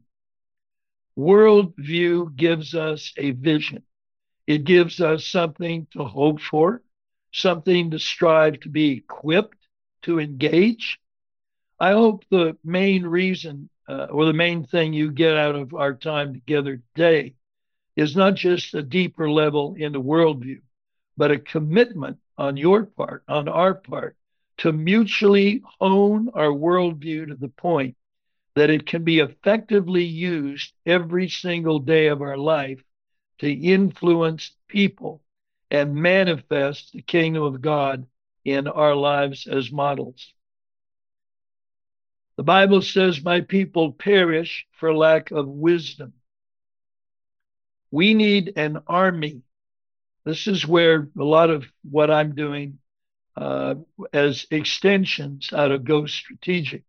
Worldview 1.17 2.35
gives 2.35 2.75
us 2.75 3.13
a 3.15 3.31
vision, 3.31 3.83
it 4.47 4.65
gives 4.65 4.99
us 4.99 5.25
something 5.25 5.87
to 5.93 6.03
hope 6.03 6.41
for, 6.41 6.81
something 7.31 7.91
to 7.91 7.99
strive 7.99 8.59
to 8.61 8.69
be 8.69 8.91
equipped 8.91 9.57
to 10.01 10.19
engage. 10.19 10.99
I 11.79 11.91
hope 11.91 12.25
the 12.29 12.57
main 12.65 13.03
reason 13.03 13.69
uh, 13.87 14.07
or 14.11 14.25
the 14.25 14.33
main 14.33 14.65
thing 14.65 14.91
you 14.91 15.09
get 15.09 15.37
out 15.37 15.55
of 15.55 15.73
our 15.73 15.93
time 15.93 16.33
together 16.33 16.81
today 16.95 17.35
is 17.95 18.13
not 18.13 18.35
just 18.35 18.73
a 18.73 18.83
deeper 18.83 19.29
level 19.29 19.75
in 19.77 19.93
the 19.93 20.01
worldview, 20.01 20.59
but 21.17 21.31
a 21.31 21.39
commitment 21.39 22.17
on 22.37 22.57
your 22.57 22.85
part, 22.85 23.23
on 23.27 23.47
our 23.47 23.73
part, 23.73 24.15
to 24.57 24.71
mutually 24.71 25.61
hone 25.79 26.29
our 26.33 26.49
worldview 26.51 27.27
to 27.27 27.35
the 27.35 27.47
point 27.47 27.95
that 28.55 28.69
it 28.69 28.85
can 28.85 29.03
be 29.03 29.19
effectively 29.19 30.03
used 30.03 30.73
every 30.85 31.29
single 31.29 31.79
day 31.79 32.07
of 32.07 32.21
our 32.21 32.37
life 32.37 32.83
to 33.39 33.51
influence 33.51 34.51
people 34.67 35.21
and 35.69 35.95
manifest 35.95 36.91
the 36.91 37.01
kingdom 37.01 37.43
of 37.43 37.61
God 37.61 38.05
in 38.43 38.67
our 38.67 38.95
lives 38.95 39.47
as 39.47 39.71
models. 39.71 40.33
The 42.35 42.43
Bible 42.43 42.81
says, 42.81 43.23
My 43.23 43.41
people 43.41 43.93
perish 43.93 44.65
for 44.71 44.93
lack 44.93 45.31
of 45.31 45.47
wisdom. 45.47 46.13
We 47.89 48.13
need 48.13 48.53
an 48.55 48.81
army 48.87 49.43
This 50.23 50.47
is 50.47 50.67
where 50.67 51.07
a 51.17 51.23
lot 51.23 51.49
of 51.49 51.65
what 51.89 52.11
I'm 52.11 52.35
doing 52.35 52.79
uh, 53.35 53.75
as 54.13 54.45
extensions 54.51 55.51
out 55.53 55.71
of 55.71 55.83
Go 55.83 56.05
Strategic 56.05 56.83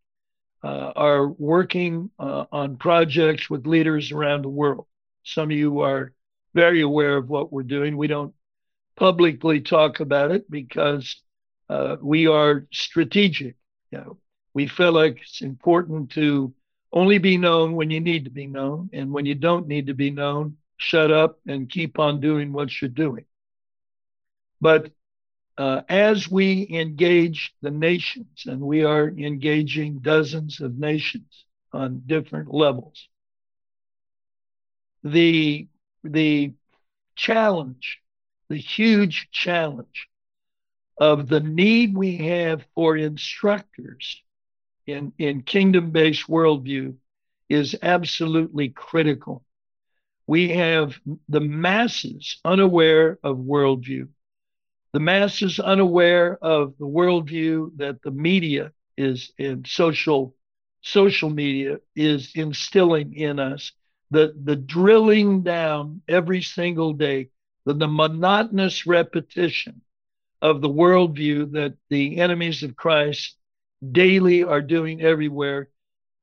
uh, 0.63 0.93
are 0.95 1.29
working 1.29 2.11
uh, 2.19 2.45
on 2.53 2.77
projects 2.77 3.49
with 3.49 3.67
leaders 3.67 4.13
around 4.13 4.43
the 4.43 4.49
world. 4.49 4.87
Some 5.25 5.51
of 5.51 5.57
you 5.57 5.81
are 5.81 6.13
very 6.55 6.83
aware 6.83 7.17
of 7.17 7.29
what 7.29 7.53
we're 7.53 7.63
doing. 7.63 7.97
We 7.97 8.07
don't 8.07 8.35
publicly 8.97 9.61
talk 9.61 10.01
about 10.01 10.31
it 10.31 10.51
because 10.51 11.17
uh, 11.69 11.97
we 12.01 12.27
are 12.27 12.67
strategic. 12.73 13.57
You 13.91 13.99
know, 13.99 14.19
we 14.53 14.67
feel 14.67 14.93
like 14.93 15.21
it's 15.23 15.41
important 15.41 16.11
to 16.11 16.53
only 16.93 17.19
be 17.19 17.39
known 17.39 17.75
when 17.75 17.91
you 17.91 18.01
need 18.01 18.25
to 18.25 18.31
be 18.31 18.47
known, 18.47 18.91
and 18.93 19.11
when 19.11 19.25
you 19.25 19.35
don't 19.35 19.67
need 19.67 19.87
to 19.87 19.95
be 19.95 20.11
known, 20.11 20.59
shut 20.83 21.11
up 21.11 21.39
and 21.47 21.71
keep 21.71 21.99
on 21.99 22.21
doing 22.21 22.53
what 22.53 22.81
you're 22.81 22.89
doing. 22.89 23.25
But 24.61 24.91
uh, 25.57 25.83
as 25.89 26.31
we 26.31 26.67
engage 26.71 27.55
the 27.63 27.71
nations, 27.71 28.45
and 28.47 28.61
we 28.61 28.85
are 28.85 29.09
engaging 29.09 29.99
dozens 30.01 30.61
of 30.61 30.79
nations 30.79 31.45
on 31.73 32.03
different 32.07 32.53
levels, 32.53 33.09
the 35.05 35.69
the 36.05 36.53
challenge, 37.15 38.01
the 38.49 38.57
huge 38.57 39.29
challenge 39.31 40.09
of 40.99 41.29
the 41.29 41.41
need 41.41 41.97
we 41.97 42.17
have 42.17 42.65
for 42.75 42.97
instructors 42.97 44.23
in, 44.87 45.13
in 45.19 45.43
kingdom 45.43 45.91
based 45.91 46.27
worldview 46.29 46.95
is 47.49 47.77
absolutely 47.83 48.69
critical. 48.69 49.45
We 50.27 50.51
have 50.51 50.99
the 51.29 51.41
masses 51.41 52.39
unaware 52.45 53.19
of 53.23 53.39
worldview, 53.39 54.09
the 54.93 55.01
masses 55.01 55.59
unaware 55.59 56.39
of 56.43 56.75
the 56.79 56.87
worldview 56.87 57.77
that 57.77 58.03
the 58.03 58.11
media 58.11 58.73
is 58.97 59.33
in 59.39 59.65
social 59.65 60.35
social 60.83 61.31
media 61.31 61.79
is 61.95 62.33
instilling 62.35 63.15
in 63.15 63.39
us 63.39 63.73
the 64.11 64.35
the 64.43 64.57
drilling 64.57 65.43
down 65.43 66.03
every 66.09 66.43
single 66.43 66.93
day 66.93 67.31
the, 67.65 67.75
the 67.75 67.89
monotonous 67.89 68.87
repetition 68.87 69.81
of 70.41 70.61
the 70.61 70.69
worldview 70.69 71.53
that 71.53 71.75
the 71.89 72.19
enemies 72.19 72.63
of 72.63 72.77
Christ 72.77 73.37
daily 73.93 74.43
are 74.43 74.61
doing 74.61 75.01
everywhere. 75.01 75.69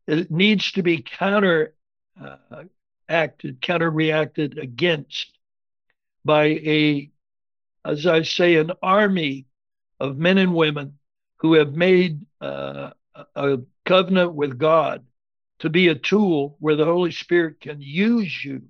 It 0.07 0.29
needs 0.29 0.71
to 0.73 0.83
be 0.83 1.01
counter 1.01 1.73
uh, 2.21 2.63
acted, 3.09 3.61
counter 3.61 3.89
reacted 3.89 4.57
against 4.57 5.37
by 6.23 6.45
a, 6.45 7.11
as 7.83 8.05
I 8.05 8.21
say, 8.21 8.55
an 8.55 8.71
army 8.81 9.47
of 9.99 10.17
men 10.17 10.37
and 10.37 10.53
women 10.53 10.97
who 11.37 11.53
have 11.53 11.73
made 11.73 12.25
uh, 12.39 12.91
a 13.35 13.59
covenant 13.85 14.33
with 14.33 14.57
God 14.57 15.05
to 15.59 15.69
be 15.69 15.87
a 15.87 15.95
tool 15.95 16.55
where 16.59 16.75
the 16.75 16.85
Holy 16.85 17.11
Spirit 17.11 17.59
can 17.59 17.81
use 17.81 18.45
you 18.45 18.63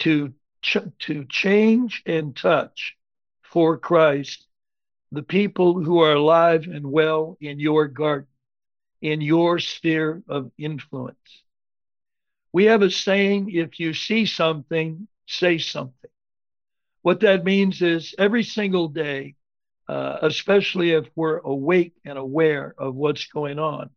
to 0.00 0.32
ch- 0.62 0.78
to 1.00 1.24
change 1.24 2.02
and 2.06 2.36
touch 2.36 2.96
for 3.42 3.78
Christ 3.78 4.46
the 5.12 5.22
people 5.22 5.80
who 5.80 6.00
are 6.00 6.14
alive 6.14 6.64
and 6.64 6.90
well 6.90 7.36
in 7.40 7.60
your 7.60 7.86
garden, 7.86 8.28
in 9.00 9.20
your 9.20 9.58
sphere 9.58 10.22
of 10.28 10.50
influence. 10.58 11.43
We 12.54 12.66
have 12.66 12.82
a 12.82 12.90
saying 12.90 13.50
if 13.50 13.80
you 13.80 13.92
see 13.94 14.26
something, 14.26 15.08
say 15.26 15.58
something. 15.58 16.10
What 17.02 17.18
that 17.20 17.42
means 17.42 17.82
is 17.82 18.14
every 18.16 18.44
single 18.44 18.86
day, 18.86 19.34
uh, 19.88 20.18
especially 20.22 20.92
if 20.92 21.08
we're 21.16 21.38
awake 21.38 21.94
and 22.04 22.16
aware 22.16 22.72
of 22.78 22.94
what's 22.94 23.26
going 23.26 23.58
on, 23.58 23.90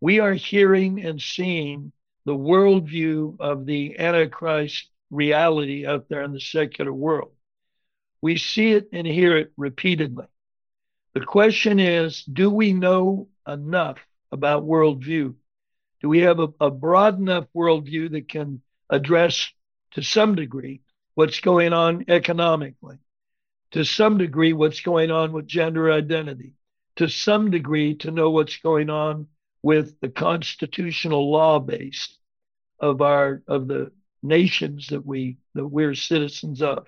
we 0.00 0.20
are 0.20 0.32
hearing 0.32 1.04
and 1.04 1.20
seeing 1.20 1.92
the 2.24 2.34
worldview 2.34 3.38
of 3.40 3.66
the 3.66 3.98
Antichrist 3.98 4.88
reality 5.10 5.86
out 5.86 6.08
there 6.08 6.22
in 6.22 6.32
the 6.32 6.40
secular 6.40 6.94
world. 6.94 7.32
We 8.22 8.38
see 8.38 8.72
it 8.72 8.88
and 8.90 9.06
hear 9.06 9.36
it 9.36 9.52
repeatedly. 9.58 10.28
The 11.12 11.26
question 11.26 11.78
is 11.78 12.24
do 12.24 12.48
we 12.48 12.72
know 12.72 13.28
enough 13.46 13.98
about 14.32 14.64
worldview? 14.64 15.34
Do 16.00 16.08
we 16.08 16.20
have 16.20 16.40
a, 16.40 16.48
a 16.60 16.70
broad 16.70 17.18
enough 17.18 17.46
worldview 17.54 18.12
that 18.12 18.28
can 18.28 18.60
address 18.90 19.50
to 19.92 20.02
some 20.02 20.34
degree 20.34 20.82
what's 21.14 21.40
going 21.40 21.72
on 21.72 22.04
economically, 22.08 22.98
to 23.70 23.84
some 23.84 24.18
degree 24.18 24.52
what's 24.52 24.80
going 24.80 25.10
on 25.10 25.32
with 25.32 25.46
gender 25.46 25.90
identity, 25.90 26.54
to 26.96 27.08
some 27.08 27.50
degree 27.50 27.94
to 27.96 28.10
know 28.10 28.30
what's 28.30 28.58
going 28.58 28.90
on 28.90 29.28
with 29.62 29.98
the 30.00 30.08
constitutional 30.08 31.30
law 31.30 31.58
base 31.58 32.16
of 32.78 33.00
our 33.00 33.42
of 33.46 33.66
the 33.66 33.90
nations 34.22 34.88
that 34.88 35.04
we 35.04 35.38
that 35.54 35.66
we're 35.66 35.94
citizens 35.94 36.60
of. 36.62 36.86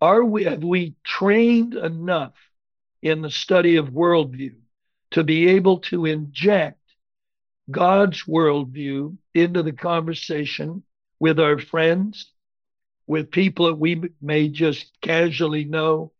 Are 0.00 0.24
we 0.24 0.44
have 0.44 0.64
we 0.64 0.94
trained 1.04 1.74
enough 1.74 2.34
in 3.02 3.22
the 3.22 3.30
study 3.30 3.76
of 3.76 3.90
worldview 3.90 4.56
to 5.12 5.24
be 5.24 5.48
able 5.48 5.78
to 5.78 6.04
inject 6.04 6.77
God's 7.70 8.24
worldview 8.24 9.16
into 9.34 9.62
the 9.62 9.72
conversation 9.72 10.82
with 11.20 11.38
our 11.38 11.58
friends, 11.58 12.32
with 13.06 13.30
people 13.30 13.66
that 13.66 13.74
we 13.74 14.02
may 14.20 14.48
just 14.48 14.90
casually 15.00 15.64
know, 15.64 16.12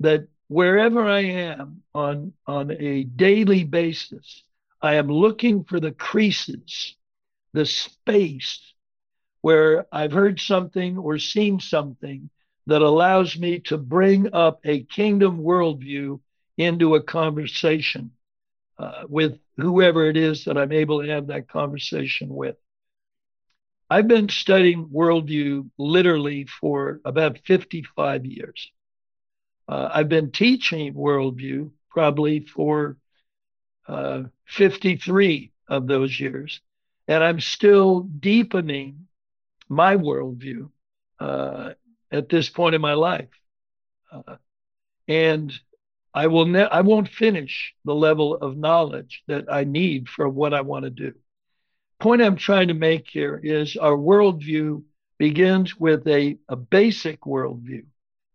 that 0.00 0.28
wherever 0.48 1.06
I 1.06 1.20
am 1.20 1.82
on, 1.94 2.32
on 2.46 2.70
a 2.72 3.04
daily 3.04 3.64
basis, 3.64 4.42
I 4.82 4.94
am 4.94 5.08
looking 5.08 5.64
for 5.64 5.78
the 5.78 5.92
creases, 5.92 6.96
the 7.52 7.66
space 7.66 8.60
where 9.42 9.86
I've 9.92 10.12
heard 10.12 10.40
something 10.40 10.98
or 10.98 11.18
seen 11.18 11.60
something 11.60 12.30
that 12.66 12.82
allows 12.82 13.38
me 13.38 13.60
to 13.60 13.78
bring 13.78 14.34
up 14.34 14.60
a 14.64 14.84
kingdom 14.84 15.42
worldview 15.42 16.20
into 16.56 16.94
a 16.94 17.02
conversation 17.02 18.12
uh, 18.80 19.02
with 19.08 19.38
whoever 19.58 20.08
it 20.08 20.16
is 20.16 20.44
that 20.46 20.56
I'm 20.56 20.72
able 20.72 21.02
to 21.02 21.08
have 21.08 21.26
that 21.26 21.48
conversation 21.48 22.34
with. 22.34 22.56
I've 23.90 24.08
been 24.08 24.30
studying 24.30 24.86
worldview 24.86 25.68
literally 25.76 26.46
for 26.46 27.00
about 27.04 27.40
55 27.44 28.24
years. 28.24 28.72
Uh, 29.68 29.90
I've 29.92 30.08
been 30.08 30.30
teaching 30.30 30.94
worldview 30.94 31.70
probably 31.90 32.40
for 32.40 32.96
uh, 33.86 34.22
53 34.46 35.52
of 35.68 35.86
those 35.86 36.18
years, 36.18 36.60
and 37.06 37.22
I'm 37.22 37.40
still 37.40 38.00
deepening 38.00 39.08
my 39.68 39.96
worldview 39.96 40.70
uh, 41.18 41.70
at 42.10 42.30
this 42.30 42.48
point 42.48 42.74
in 42.74 42.80
my 42.80 42.94
life. 42.94 43.28
Uh, 44.10 44.36
and 45.06 45.52
I 46.12 46.26
will 46.26 46.46
ne- 46.46 46.64
I 46.64 46.80
won't 46.80 47.08
finish 47.08 47.72
the 47.84 47.94
level 47.94 48.34
of 48.34 48.56
knowledge 48.56 49.22
that 49.28 49.44
I 49.52 49.62
need 49.62 50.08
for 50.08 50.28
what 50.28 50.52
I 50.52 50.62
want 50.62 50.84
to 50.84 50.90
do. 50.90 51.14
Point 52.00 52.20
I'm 52.20 52.36
trying 52.36 52.68
to 52.68 52.74
make 52.74 53.08
here 53.08 53.40
is 53.40 53.76
our 53.76 53.96
worldview 53.96 54.82
begins 55.18 55.78
with 55.78 56.08
a, 56.08 56.36
a 56.48 56.56
basic 56.56 57.20
worldview, 57.20 57.84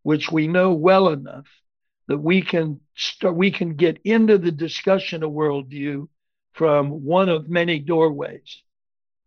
which 0.03 0.31
we 0.31 0.47
know 0.47 0.73
well 0.73 1.09
enough 1.09 1.47
that 2.07 2.19
we 2.19 2.41
can 2.41 2.79
start 2.95 3.35
we 3.35 3.51
can 3.51 3.75
get 3.75 3.99
into 4.05 4.37
the 4.37 4.51
discussion 4.51 5.21
of 5.23 5.31
worldview 5.31 6.07
from 6.53 7.03
one 7.03 7.27
of 7.27 7.49
many 7.49 7.79
doorways. 7.79 8.63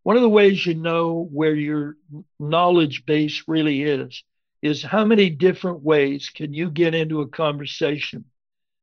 One 0.04 0.16
of 0.16 0.22
the 0.22 0.28
ways 0.28 0.64
you 0.64 0.74
know 0.74 1.28
where 1.30 1.54
your 1.54 1.98
knowledge 2.40 3.04
base 3.04 3.42
really 3.46 3.82
is 3.82 4.22
is 4.62 4.82
how 4.82 5.04
many 5.04 5.28
different 5.28 5.82
ways 5.82 6.30
can 6.30 6.54
you 6.54 6.70
get 6.70 6.94
into 6.94 7.20
a 7.20 7.28
conversation 7.28 8.24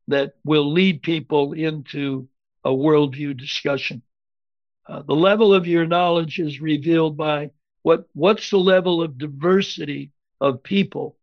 that 0.08 0.34
will 0.44 0.72
lead 0.72 1.02
people 1.02 1.54
into 1.54 2.28
a 2.63 2.70
worldview 2.70 3.38
discussion. 3.38 4.02
Uh, 4.88 5.02
the 5.02 5.15
level 5.15 5.54
of 5.54 5.68
your 5.68 5.86
knowledge 5.86 6.39
is 6.39 6.62
revealed 6.62 7.18
by 7.18 7.50
what 7.82 8.08
what's 8.13 8.50
the 8.50 8.58
level 8.58 9.02
of 9.02 9.18
diversity 9.18 10.12
of 10.39 10.63
people 10.63 11.18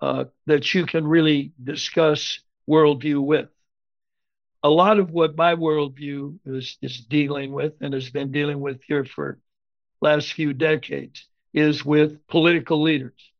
uh, 0.00 0.24
that 0.46 0.74
you 0.74 0.86
can 0.86 1.06
really 1.06 1.52
discuss 1.62 2.40
worldview 2.68 3.22
with. 3.24 3.48
A 4.62 4.68
lot 4.68 4.98
of 4.98 5.10
what 5.10 5.36
my 5.36 5.54
worldview 5.54 6.38
is 6.44 6.78
is 6.82 7.00
dealing 7.00 7.52
with 7.52 7.74
and 7.80 7.94
has 7.94 8.10
been 8.10 8.32
dealing 8.32 8.60
with 8.60 8.82
here 8.84 9.04
for 9.04 9.38
last 10.00 10.32
few 10.32 10.52
decades 10.52 11.26
is 11.52 11.84
with 11.84 12.26
political 12.26 12.82
leaders. 12.82 13.32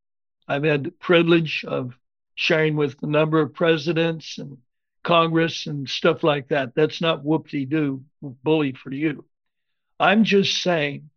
I've 0.46 0.64
had 0.64 0.84
the 0.84 0.90
privilege 0.90 1.64
of 1.66 1.94
sharing 2.34 2.76
with 2.76 2.96
a 3.02 3.06
number 3.06 3.40
of 3.40 3.54
presidents 3.54 4.38
and 4.38 4.58
Congress 5.04 5.66
and 5.66 5.88
stuff 5.88 6.24
like 6.24 6.48
that. 6.48 6.74
That's 6.74 7.00
not 7.00 7.24
whoop-de-doo 7.24 8.02
bully 8.42 8.72
for 8.72 8.92
you. 8.92 9.24
I'm 10.00 10.24
just 10.24 10.62
saying 10.62 11.10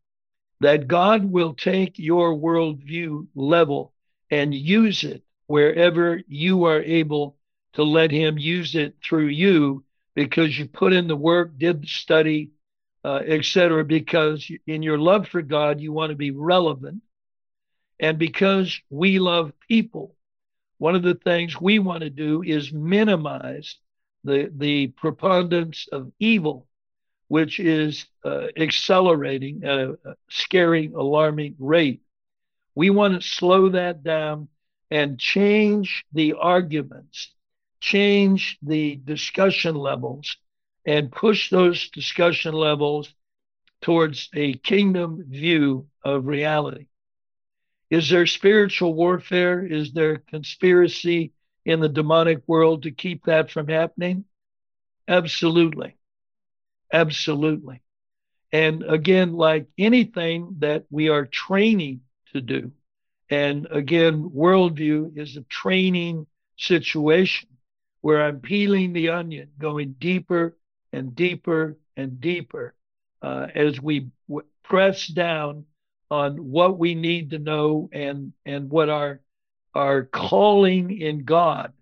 that 0.60 0.88
God 0.88 1.26
will 1.26 1.54
take 1.54 1.98
your 1.98 2.36
worldview 2.36 3.28
level 3.34 3.94
and 4.30 4.54
use 4.54 5.04
it 5.04 5.24
wherever 5.48 6.22
you 6.28 6.66
are 6.66 6.82
able 6.82 7.38
to 7.74 7.84
let 7.84 8.12
Him 8.12 8.38
use 8.38 8.76
it 8.76 8.96
through 9.04 9.28
you 9.28 9.84
because 10.14 10.58
you 10.58 10.68
put 10.68 10.94
in 10.94 11.08
the 11.08 11.16
work, 11.16 11.58
did 11.58 11.84
the 11.84 11.88
study, 11.88 12.52
uh, 13.06 13.22
etc. 13.26 13.86
Because 13.86 14.50
in 14.66 14.84
your 14.84 14.98
love 14.98 15.28
for 15.28 15.42
God, 15.42 15.80
you 15.80 15.94
want 15.94 16.10
to 16.10 16.16
be 16.16 16.32
relevant. 16.32 17.02
And 18.00 18.20
because 18.20 18.80
we 18.90 19.20
love 19.20 19.54
people, 19.68 20.16
one 20.78 20.96
of 20.96 21.04
the 21.04 21.16
things 21.16 21.60
we 21.60 21.80
want 21.80 22.02
to 22.02 22.10
do 22.10 22.44
is 22.44 22.72
minimize 22.72 23.78
the, 24.24 24.52
the 24.56 24.88
preponderance 24.88 25.88
of 25.92 26.12
evil, 26.20 26.68
which 27.28 27.60
is 27.60 28.06
uh, 28.24 28.48
accelerating 28.56 29.64
at 29.64 29.78
a, 29.78 29.98
a 30.06 30.16
scaring, 30.30 30.94
alarming 30.94 31.56
rate. 31.60 32.02
We 32.76 32.90
want 32.90 33.20
to 33.20 33.28
slow 33.28 33.70
that 33.70 34.04
down 34.04 34.50
and 34.92 35.20
change 35.20 36.06
the 36.14 36.34
arguments, 36.34 37.34
change 37.80 38.58
the 38.62 38.96
discussion 39.04 39.76
levels, 39.76 40.38
and 40.86 41.12
push 41.12 41.50
those 41.50 41.90
discussion 41.90 42.54
levels 42.54 43.14
towards 43.82 44.30
a 44.34 44.54
kingdom 44.54 45.24
view 45.28 45.88
of 46.04 46.28
reality. 46.28 46.88
Is 47.90 48.10
there 48.10 48.26
spiritual 48.26 48.94
warfare? 48.94 49.66
Is 49.66 49.94
there 49.94 50.18
conspiracy 50.18 51.34
in 51.66 51.80
the 51.80 51.90
demonic 51.90 52.42
world 52.48 52.84
to 52.84 52.92
keep 52.92 53.26
that 53.26 53.52
from 53.52 53.68
happening? 53.68 54.26
Absolutely. 55.08 55.96
Absolutely. 56.92 57.82
And 58.52 58.84
again, 58.84 59.34
like 59.34 59.68
anything 59.78 60.56
that 60.60 60.86
we 60.90 61.10
are 61.10 61.26
training 61.26 62.02
to 62.34 62.42
do, 62.42 62.72
and 63.30 63.68
again, 63.72 64.30
worldview 64.30 65.18
is 65.18 65.38
a 65.38 65.42
training 65.44 66.28
situation 66.58 67.50
where 68.02 68.24
I'm 68.24 68.40
peeling 68.40 68.94
the 68.94 69.10
onion, 69.10 69.52
going 69.60 69.96
deeper 70.00 70.58
and 70.94 71.16
deeper 71.16 71.78
and 71.98 72.22
deeper 72.22 72.74
uh, 73.22 73.48
as 73.54 73.82
we 73.82 74.08
w- 74.30 74.48
press 74.64 75.08
down 75.08 75.66
on 76.10 76.38
what 76.38 76.78
we 76.78 76.96
need 76.96 77.32
to 77.32 77.40
know 77.40 77.90
and 77.92 78.34
and 78.46 78.70
what 78.70 78.90
our 78.90 79.22
our 79.76 80.04
calling 80.04 81.00
in 81.00 81.24
God 81.24 81.74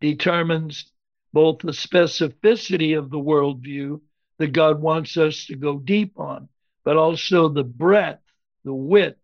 determines 0.00 0.90
both 1.32 1.58
the 1.58 1.72
specificity 1.72 2.96
of 2.96 3.10
the 3.10 3.18
worldview 3.18 4.00
that 4.38 4.52
God 4.52 4.80
wants 4.80 5.16
us 5.16 5.46
to 5.46 5.56
go 5.56 5.78
deep 5.78 6.18
on, 6.18 6.48
but 6.82 6.96
also 6.96 7.48
the 7.48 7.64
breadth, 7.64 8.22
the 8.64 8.74
width 8.74 9.18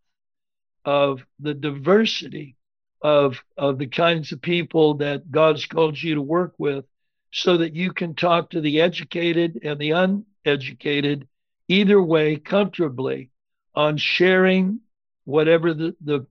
of 0.84 1.24
the 1.40 1.54
diversity 1.54 2.56
of 3.02 3.42
of 3.56 3.78
the 3.78 3.86
kinds 3.86 4.32
of 4.32 4.40
people 4.40 4.94
that 4.94 5.30
God's 5.30 5.66
called 5.66 6.00
you 6.00 6.16
to 6.16 6.22
work 6.22 6.54
with 6.58 6.84
so 7.32 7.58
that 7.58 7.74
you 7.74 7.92
can 7.92 8.14
talk 8.14 8.50
to 8.50 8.60
the 8.60 8.80
educated 8.80 9.60
and 9.62 9.78
the 9.78 9.90
uneducated 9.90 11.28
either 11.68 12.00
way 12.00 12.36
comfortably 12.36 13.30
on 13.76 13.98
sharing 13.98 14.80
whatever 15.24 15.74
the, 15.74 15.94
the 16.00 16.26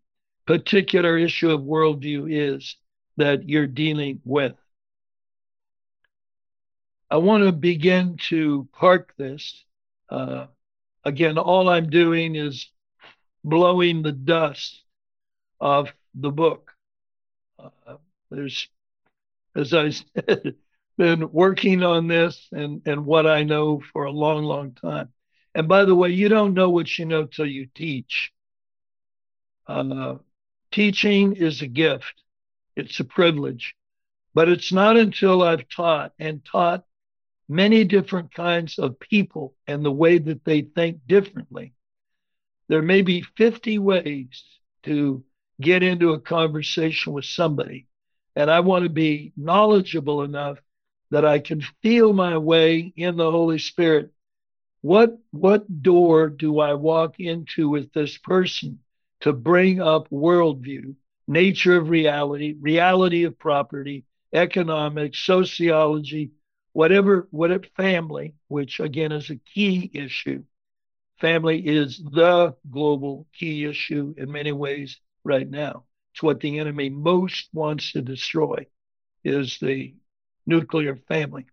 particular 0.46 1.18
issue 1.18 1.52
of 1.52 1.62
worldview 1.62 2.28
is 2.30 2.76
that 3.18 3.48
you're 3.48 3.68
dealing 3.68 4.20
with. 4.26 4.54
I 7.10 7.18
want 7.18 7.44
to 7.44 7.52
begin 7.52 8.18
to 8.30 8.68
park 8.74 9.14
this. 9.18 9.64
Uh, 10.10 10.48
again, 11.04 11.38
all 11.38 11.70
I'm 11.70 11.90
doing 11.90 12.36
is 12.36 12.68
blowing 13.44 14.02
the 14.02 14.12
dust 14.12 14.84
off 15.62 15.94
the 16.16 16.32
book. 16.32 16.72
Uh, 17.60 17.98
there's, 18.32 18.68
as 19.56 19.74
I 19.74 19.90
said, 19.92 20.56
been 20.98 21.32
working 21.32 21.84
on 21.84 22.08
this 22.08 22.48
and, 22.52 22.82
and 22.86 23.06
what 23.06 23.28
I 23.28 23.44
know 23.44 23.82
for 23.94 24.06
a 24.06 24.12
long, 24.12 24.44
long 24.44 24.72
time. 24.72 25.10
And 25.56 25.70
by 25.70 25.86
the 25.86 25.96
way, 25.96 26.10
you 26.10 26.28
don't 26.28 26.54
know 26.54 26.70
what 26.70 27.00
you 27.00 27.06
know 27.06 27.26
till 27.26 27.46
you 27.46 27.66
teach. 27.74 28.34
Uh, 29.66 30.16
teaching 30.70 31.38
is 31.38 31.62
a 31.62 31.68
gift, 31.68 32.22
it's 32.76 33.00
a 33.00 33.06
privilege. 33.06 33.74
But 34.34 34.50
it's 34.50 34.74
not 34.74 34.98
until 34.98 35.42
I've 35.42 35.70
taught 35.70 36.12
and 36.20 36.44
taught 36.44 36.84
many 37.48 37.86
different 37.86 38.34
kinds 38.34 38.78
of 38.78 39.00
people 39.00 39.56
and 39.66 39.84
the 39.84 39.92
way 39.94 40.18
that 40.18 40.44
they 40.44 40.64
think 40.64 41.08
differently. 41.08 41.74
There 42.68 42.82
may 42.82 43.02
be 43.02 43.22
50 43.22 43.80
ways 43.80 44.44
to 44.84 45.24
get 45.62 45.84
into 45.84 46.12
a 46.12 46.20
conversation 46.20 47.14
with 47.14 47.24
somebody. 47.24 47.88
And 48.36 48.52
I 48.52 48.60
want 48.60 48.84
to 48.84 48.90
be 48.90 49.32
knowledgeable 49.38 50.24
enough 50.24 50.58
that 51.12 51.24
I 51.24 51.40
can 51.40 51.62
feel 51.82 52.12
my 52.12 52.38
way 52.38 52.92
in 52.98 53.16
the 53.16 53.32
Holy 53.32 53.60
Spirit 53.60 54.12
what 54.86 55.18
what 55.32 55.82
door 55.82 56.30
do 56.30 56.60
I 56.60 56.76
walk 56.76 57.20
into 57.20 57.70
with 57.70 57.92
this 57.94 58.20
person 58.20 58.80
to 59.22 59.34
bring 59.34 59.82
up 59.82 60.10
worldview, 60.12 60.96
nature 61.28 61.78
of 61.78 61.90
reality, 61.90 62.56
reality 62.60 63.24
of 63.24 63.40
property, 63.40 64.06
economics, 64.32 65.18
sociology, 65.20 66.34
whatever, 66.74 67.28
whatever 67.32 67.66
family, 67.76 68.36
which 68.48 68.80
again 68.80 69.12
is 69.12 69.32
a 69.32 69.38
key 69.38 69.90
issue. 69.92 70.44
Family 71.18 71.66
is 71.66 71.98
the 72.04 72.56
global 72.70 73.28
key 73.34 73.66
issue 73.66 74.14
in 74.18 74.32
many 74.32 74.52
ways 74.52 75.00
right 75.24 75.50
now. 75.50 75.86
It's 76.14 76.22
what 76.22 76.42
the 76.42 76.60
enemy 76.60 76.90
most 76.90 77.50
wants 77.54 77.94
to 77.94 78.02
destroy 78.04 78.68
is 79.24 79.58
the 79.60 79.96
nuclear 80.46 80.96
family. 80.96 81.48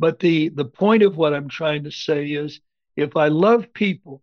But 0.00 0.18
the, 0.18 0.48
the 0.48 0.64
point 0.64 1.02
of 1.02 1.18
what 1.18 1.34
I'm 1.34 1.50
trying 1.50 1.84
to 1.84 1.90
say 1.90 2.28
is 2.30 2.58
if 2.96 3.18
I 3.18 3.28
love 3.28 3.74
people 3.74 4.22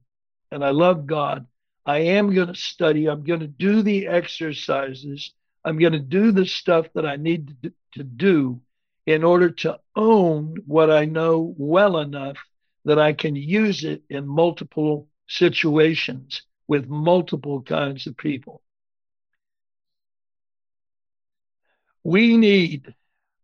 and 0.51 0.65
I 0.65 0.71
love 0.71 1.05
God, 1.05 1.45
I 1.85 1.99
am 1.99 2.33
going 2.33 2.47
to 2.47 2.55
study. 2.55 3.05
I'm 3.05 3.23
going 3.23 3.41
to 3.41 3.47
do 3.47 3.83
the 3.83 4.07
exercises. 4.07 5.33
I'm 5.63 5.77
going 5.77 5.93
to 5.93 5.99
do 5.99 6.31
the 6.31 6.47
stuff 6.47 6.87
that 6.95 7.05
I 7.05 7.15
need 7.17 7.55
to, 7.93 8.03
do 8.03 8.59
in 9.05 9.23
order 9.23 9.51
to 9.51 9.79
own 9.95 10.55
what 10.65 10.89
I 10.89 11.05
know 11.05 11.53
well 11.57 11.99
enough 11.99 12.37
that 12.85 12.97
I 12.97 13.13
can 13.13 13.35
use 13.35 13.83
it 13.83 14.01
in 14.09 14.27
multiple 14.27 15.07
situations 15.27 16.41
with 16.67 16.87
multiple 16.87 17.61
kinds 17.61 18.07
of 18.07 18.17
people. 18.17 18.63
We 22.03 22.35
need 22.35 22.95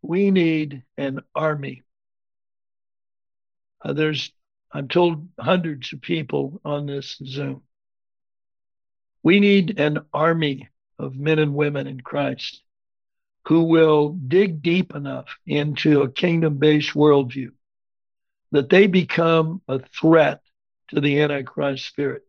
we 0.02 0.30
need 0.30 0.82
an 0.96 1.20
army 1.34 1.84
uh, 3.84 3.92
there's, 3.92 4.32
I'm 4.72 4.88
told, 4.88 5.28
hundreds 5.38 5.92
of 5.92 6.00
people 6.00 6.60
on 6.64 6.86
this 6.86 7.20
Zoom. 7.24 7.62
We 9.22 9.40
need 9.40 9.78
an 9.78 10.00
army 10.12 10.68
of 10.98 11.16
men 11.16 11.38
and 11.38 11.54
women 11.54 11.86
in 11.86 12.00
Christ 12.00 12.62
who 13.46 13.64
will 13.64 14.10
dig 14.10 14.62
deep 14.62 14.94
enough 14.94 15.36
into 15.46 16.02
a 16.02 16.10
kingdom 16.10 16.58
based 16.58 16.94
worldview 16.94 17.50
that 18.52 18.70
they 18.70 18.86
become 18.86 19.60
a 19.68 19.80
threat 19.80 20.40
to 20.88 21.00
the 21.00 21.20
Antichrist 21.20 21.86
spirit. 21.86 22.22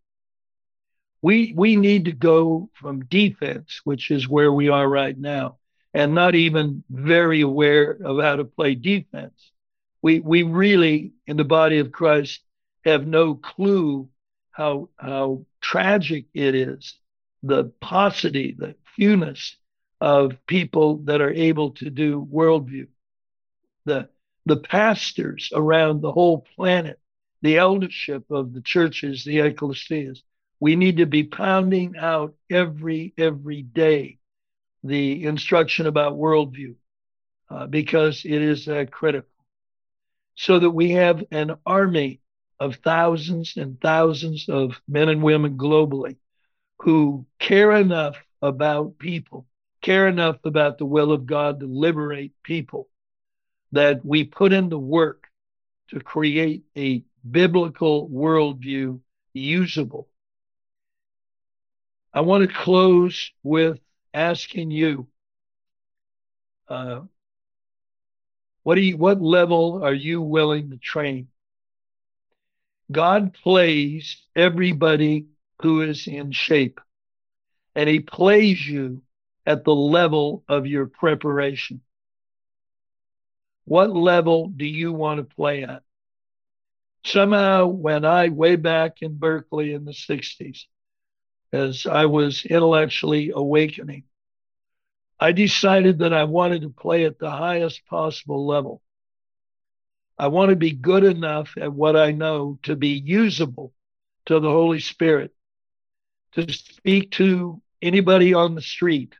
We, 1.22 1.54
we 1.56 1.76
need 1.76 2.06
to 2.06 2.12
go 2.12 2.70
from 2.74 3.06
defense, 3.06 3.82
which 3.84 4.12
is 4.12 4.28
where 4.28 4.52
we 4.52 4.70
are 4.70 4.88
right 4.88 5.18
now, 5.18 5.58
and 5.94 6.14
not 6.14 6.36
even 6.36 6.84
very 6.90 7.42
aware 7.42 7.92
of 7.92 8.22
how 8.22 8.36
to 8.36 8.46
play 8.46 8.76
defense, 8.76 9.52
we 10.06 10.20
we 10.20 10.44
really 10.44 11.14
in 11.26 11.36
the 11.36 11.44
body 11.44 11.80
of 11.80 11.92
Christ 11.92 12.40
have 12.86 13.08
no 13.08 13.34
clue 13.34 14.08
how 14.52 14.90
how 14.98 15.48
tragic 15.62 16.26
it 16.36 16.54
is 16.54 17.00
the 17.42 17.72
paucity 17.82 18.56
the 18.56 18.76
fewness 18.96 19.58
of 20.00 20.38
people 20.46 20.98
that 21.06 21.22
are 21.22 21.34
able 21.34 21.72
to 21.72 21.90
do 21.90 22.24
worldview. 22.32 22.88
The 23.86 24.08
the 24.46 24.58
pastors 24.58 25.50
around 25.56 26.02
the 26.02 26.12
whole 26.12 26.46
planet 26.56 27.00
the 27.42 27.58
eldership 27.58 28.30
of 28.30 28.54
the 28.54 28.62
churches 28.62 29.24
the 29.24 29.40
ecclesias 29.40 30.22
we 30.60 30.76
need 30.76 30.98
to 30.98 31.08
be 31.08 31.24
pounding 31.24 31.98
out 31.98 32.36
every 32.52 33.12
every 33.18 33.64
day 33.64 34.20
the 34.84 35.24
instruction 35.24 35.88
about 35.88 36.14
worldview 36.14 36.76
uh, 37.50 37.66
because 37.66 38.24
it 38.24 38.42
is 38.54 38.68
uh, 38.68 38.86
critical 38.92 39.35
so 40.36 40.60
that 40.60 40.70
we 40.70 40.92
have 40.92 41.24
an 41.32 41.56
army 41.66 42.22
of 42.60 42.76
thousands 42.78 43.58
and 43.58 43.80
thousands 43.82 44.48
of 44.50 44.82
men 44.88 45.10
and 45.10 45.24
women 45.24 45.58
globally 45.58 46.18
who 46.80 47.26
care 47.40 47.72
enough 47.72 48.18
about 48.42 48.98
people, 48.98 49.46
care 49.82 50.08
enough 50.08 50.38
about 50.44 50.78
the 50.78 50.86
will 50.86 51.12
of 51.12 51.26
God 51.26 51.60
to 51.60 51.66
liberate 51.66 52.34
people, 52.44 52.90
that 53.72 54.06
we 54.06 54.24
put 54.24 54.54
in 54.54 54.70
the 54.70 54.80
work 54.80 55.28
to 55.90 56.00
create 56.00 56.64
a 56.78 57.04
biblical 57.30 58.10
worldview 58.10 59.00
usable. 59.34 60.08
I 62.14 62.22
want 62.22 62.48
to 62.48 62.56
close 62.56 63.32
with 63.44 63.80
asking 64.14 64.72
you, 64.72 65.08
uh, 66.70 67.02
what 68.66 68.82
you, 68.82 68.98
what 68.98 69.22
level 69.22 69.84
are 69.84 69.94
you 69.94 70.24
willing 70.24 70.72
to 70.72 70.78
train? 70.78 71.28
God 72.92 73.36
plays 73.44 74.18
everybody 74.36 75.28
who 75.62 75.82
is 75.84 76.08
in 76.08 76.32
shape, 76.32 76.82
and 77.76 77.88
He 77.88 78.00
plays 78.00 78.68
you 78.68 79.04
at 79.46 79.66
the 79.66 79.76
level 79.76 80.44
of 80.50 80.66
your 80.66 80.88
preparation. 80.88 81.82
What 83.66 83.92
level 83.92 84.48
do 84.48 84.66
you 84.66 84.92
want 84.94 85.20
to 85.20 85.36
play 85.36 85.62
at? 85.62 85.84
Somehow, 87.06 87.68
when 87.68 88.04
I, 88.04 88.30
way 88.30 88.56
back 88.56 89.04
in 89.04 89.20
Berkeley 89.20 89.74
in 89.74 89.86
the 89.86 89.92
60s, 89.92 90.62
as 91.54 91.86
I 91.86 92.08
was 92.08 92.44
intellectually 92.44 93.32
awakening, 93.32 94.06
I 95.20 95.32
decided 95.32 96.00
that 96.00 96.14
I 96.14 96.26
wanted 96.26 96.62
to 96.64 96.70
play 96.70 97.06
at 97.06 97.20
the 97.20 97.32
highest 97.32 97.86
possible 97.86 98.46
level. 98.46 98.82
I 100.18 100.28
want 100.28 100.50
to 100.50 100.56
be 100.56 100.72
good 100.72 101.04
enough 101.04 101.54
at 101.58 101.74
what 101.74 101.96
I 101.96 102.12
know 102.12 102.60
to 102.64 102.76
be 102.76 102.90
usable 102.90 103.74
to 104.26 104.40
the 104.40 104.50
Holy 104.50 104.80
Spirit, 104.80 105.34
to 106.34 106.52
speak 106.52 107.12
to 107.12 107.62
anybody 107.82 108.34
on 108.34 108.56
the 108.56 108.62
street, 108.62 109.14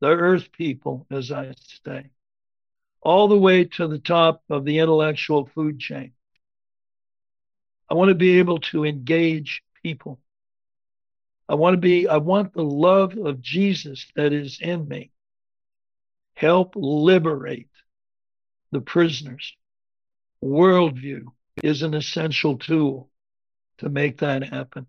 the 0.00 0.08
earth 0.08 0.50
people, 0.52 1.06
as 1.10 1.30
I 1.30 1.54
say, 1.84 2.10
all 3.00 3.28
the 3.28 3.38
way 3.38 3.64
to 3.64 3.86
the 3.86 3.98
top 3.98 4.42
of 4.50 4.64
the 4.64 4.78
intellectual 4.78 5.46
food 5.54 5.78
chain. 5.78 6.12
I 7.90 7.94
want 7.94 8.10
to 8.10 8.14
be 8.14 8.38
able 8.38 8.58
to 8.58 8.84
engage 8.84 9.62
people. 9.82 10.20
I 11.48 11.54
want 11.54 11.74
to 11.74 11.78
be, 11.78 12.06
I 12.06 12.18
want 12.18 12.52
the 12.52 12.62
love 12.62 13.16
of 13.16 13.40
Jesus 13.40 14.06
that 14.16 14.32
is 14.32 14.58
in 14.60 14.86
me. 14.86 15.10
Help 16.34 16.74
liberate 16.76 17.70
the 18.70 18.80
prisoners. 18.80 19.56
Worldview 20.44 21.24
is 21.62 21.82
an 21.82 21.94
essential 21.94 22.58
tool 22.58 23.10
to 23.78 23.88
make 23.88 24.18
that 24.18 24.44
happen. 24.44 24.86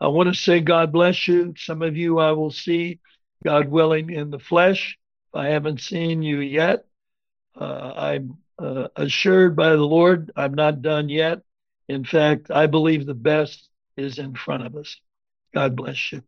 I 0.00 0.08
want 0.08 0.28
to 0.28 0.34
say 0.34 0.60
God 0.60 0.92
bless 0.92 1.28
you. 1.28 1.54
Some 1.56 1.82
of 1.82 1.96
you 1.96 2.18
I 2.18 2.32
will 2.32 2.50
see, 2.50 3.00
God 3.44 3.68
willing, 3.68 4.10
in 4.10 4.30
the 4.30 4.38
flesh. 4.38 4.98
If 5.32 5.38
I 5.38 5.48
haven't 5.48 5.80
seen 5.80 6.22
you 6.22 6.40
yet, 6.40 6.84
uh, 7.58 7.92
I'm 7.96 8.38
uh, 8.58 8.88
assured 8.96 9.56
by 9.56 9.70
the 9.70 9.76
Lord 9.76 10.32
I'm 10.34 10.54
not 10.54 10.82
done 10.82 11.08
yet. 11.08 11.42
In 11.88 12.04
fact, 12.04 12.50
I 12.50 12.66
believe 12.66 13.06
the 13.06 13.14
best 13.14 13.68
is 13.96 14.18
in 14.18 14.34
front 14.34 14.66
of 14.66 14.76
us. 14.76 14.96
God 15.52 15.76
bless 15.76 16.12
you. 16.12 16.22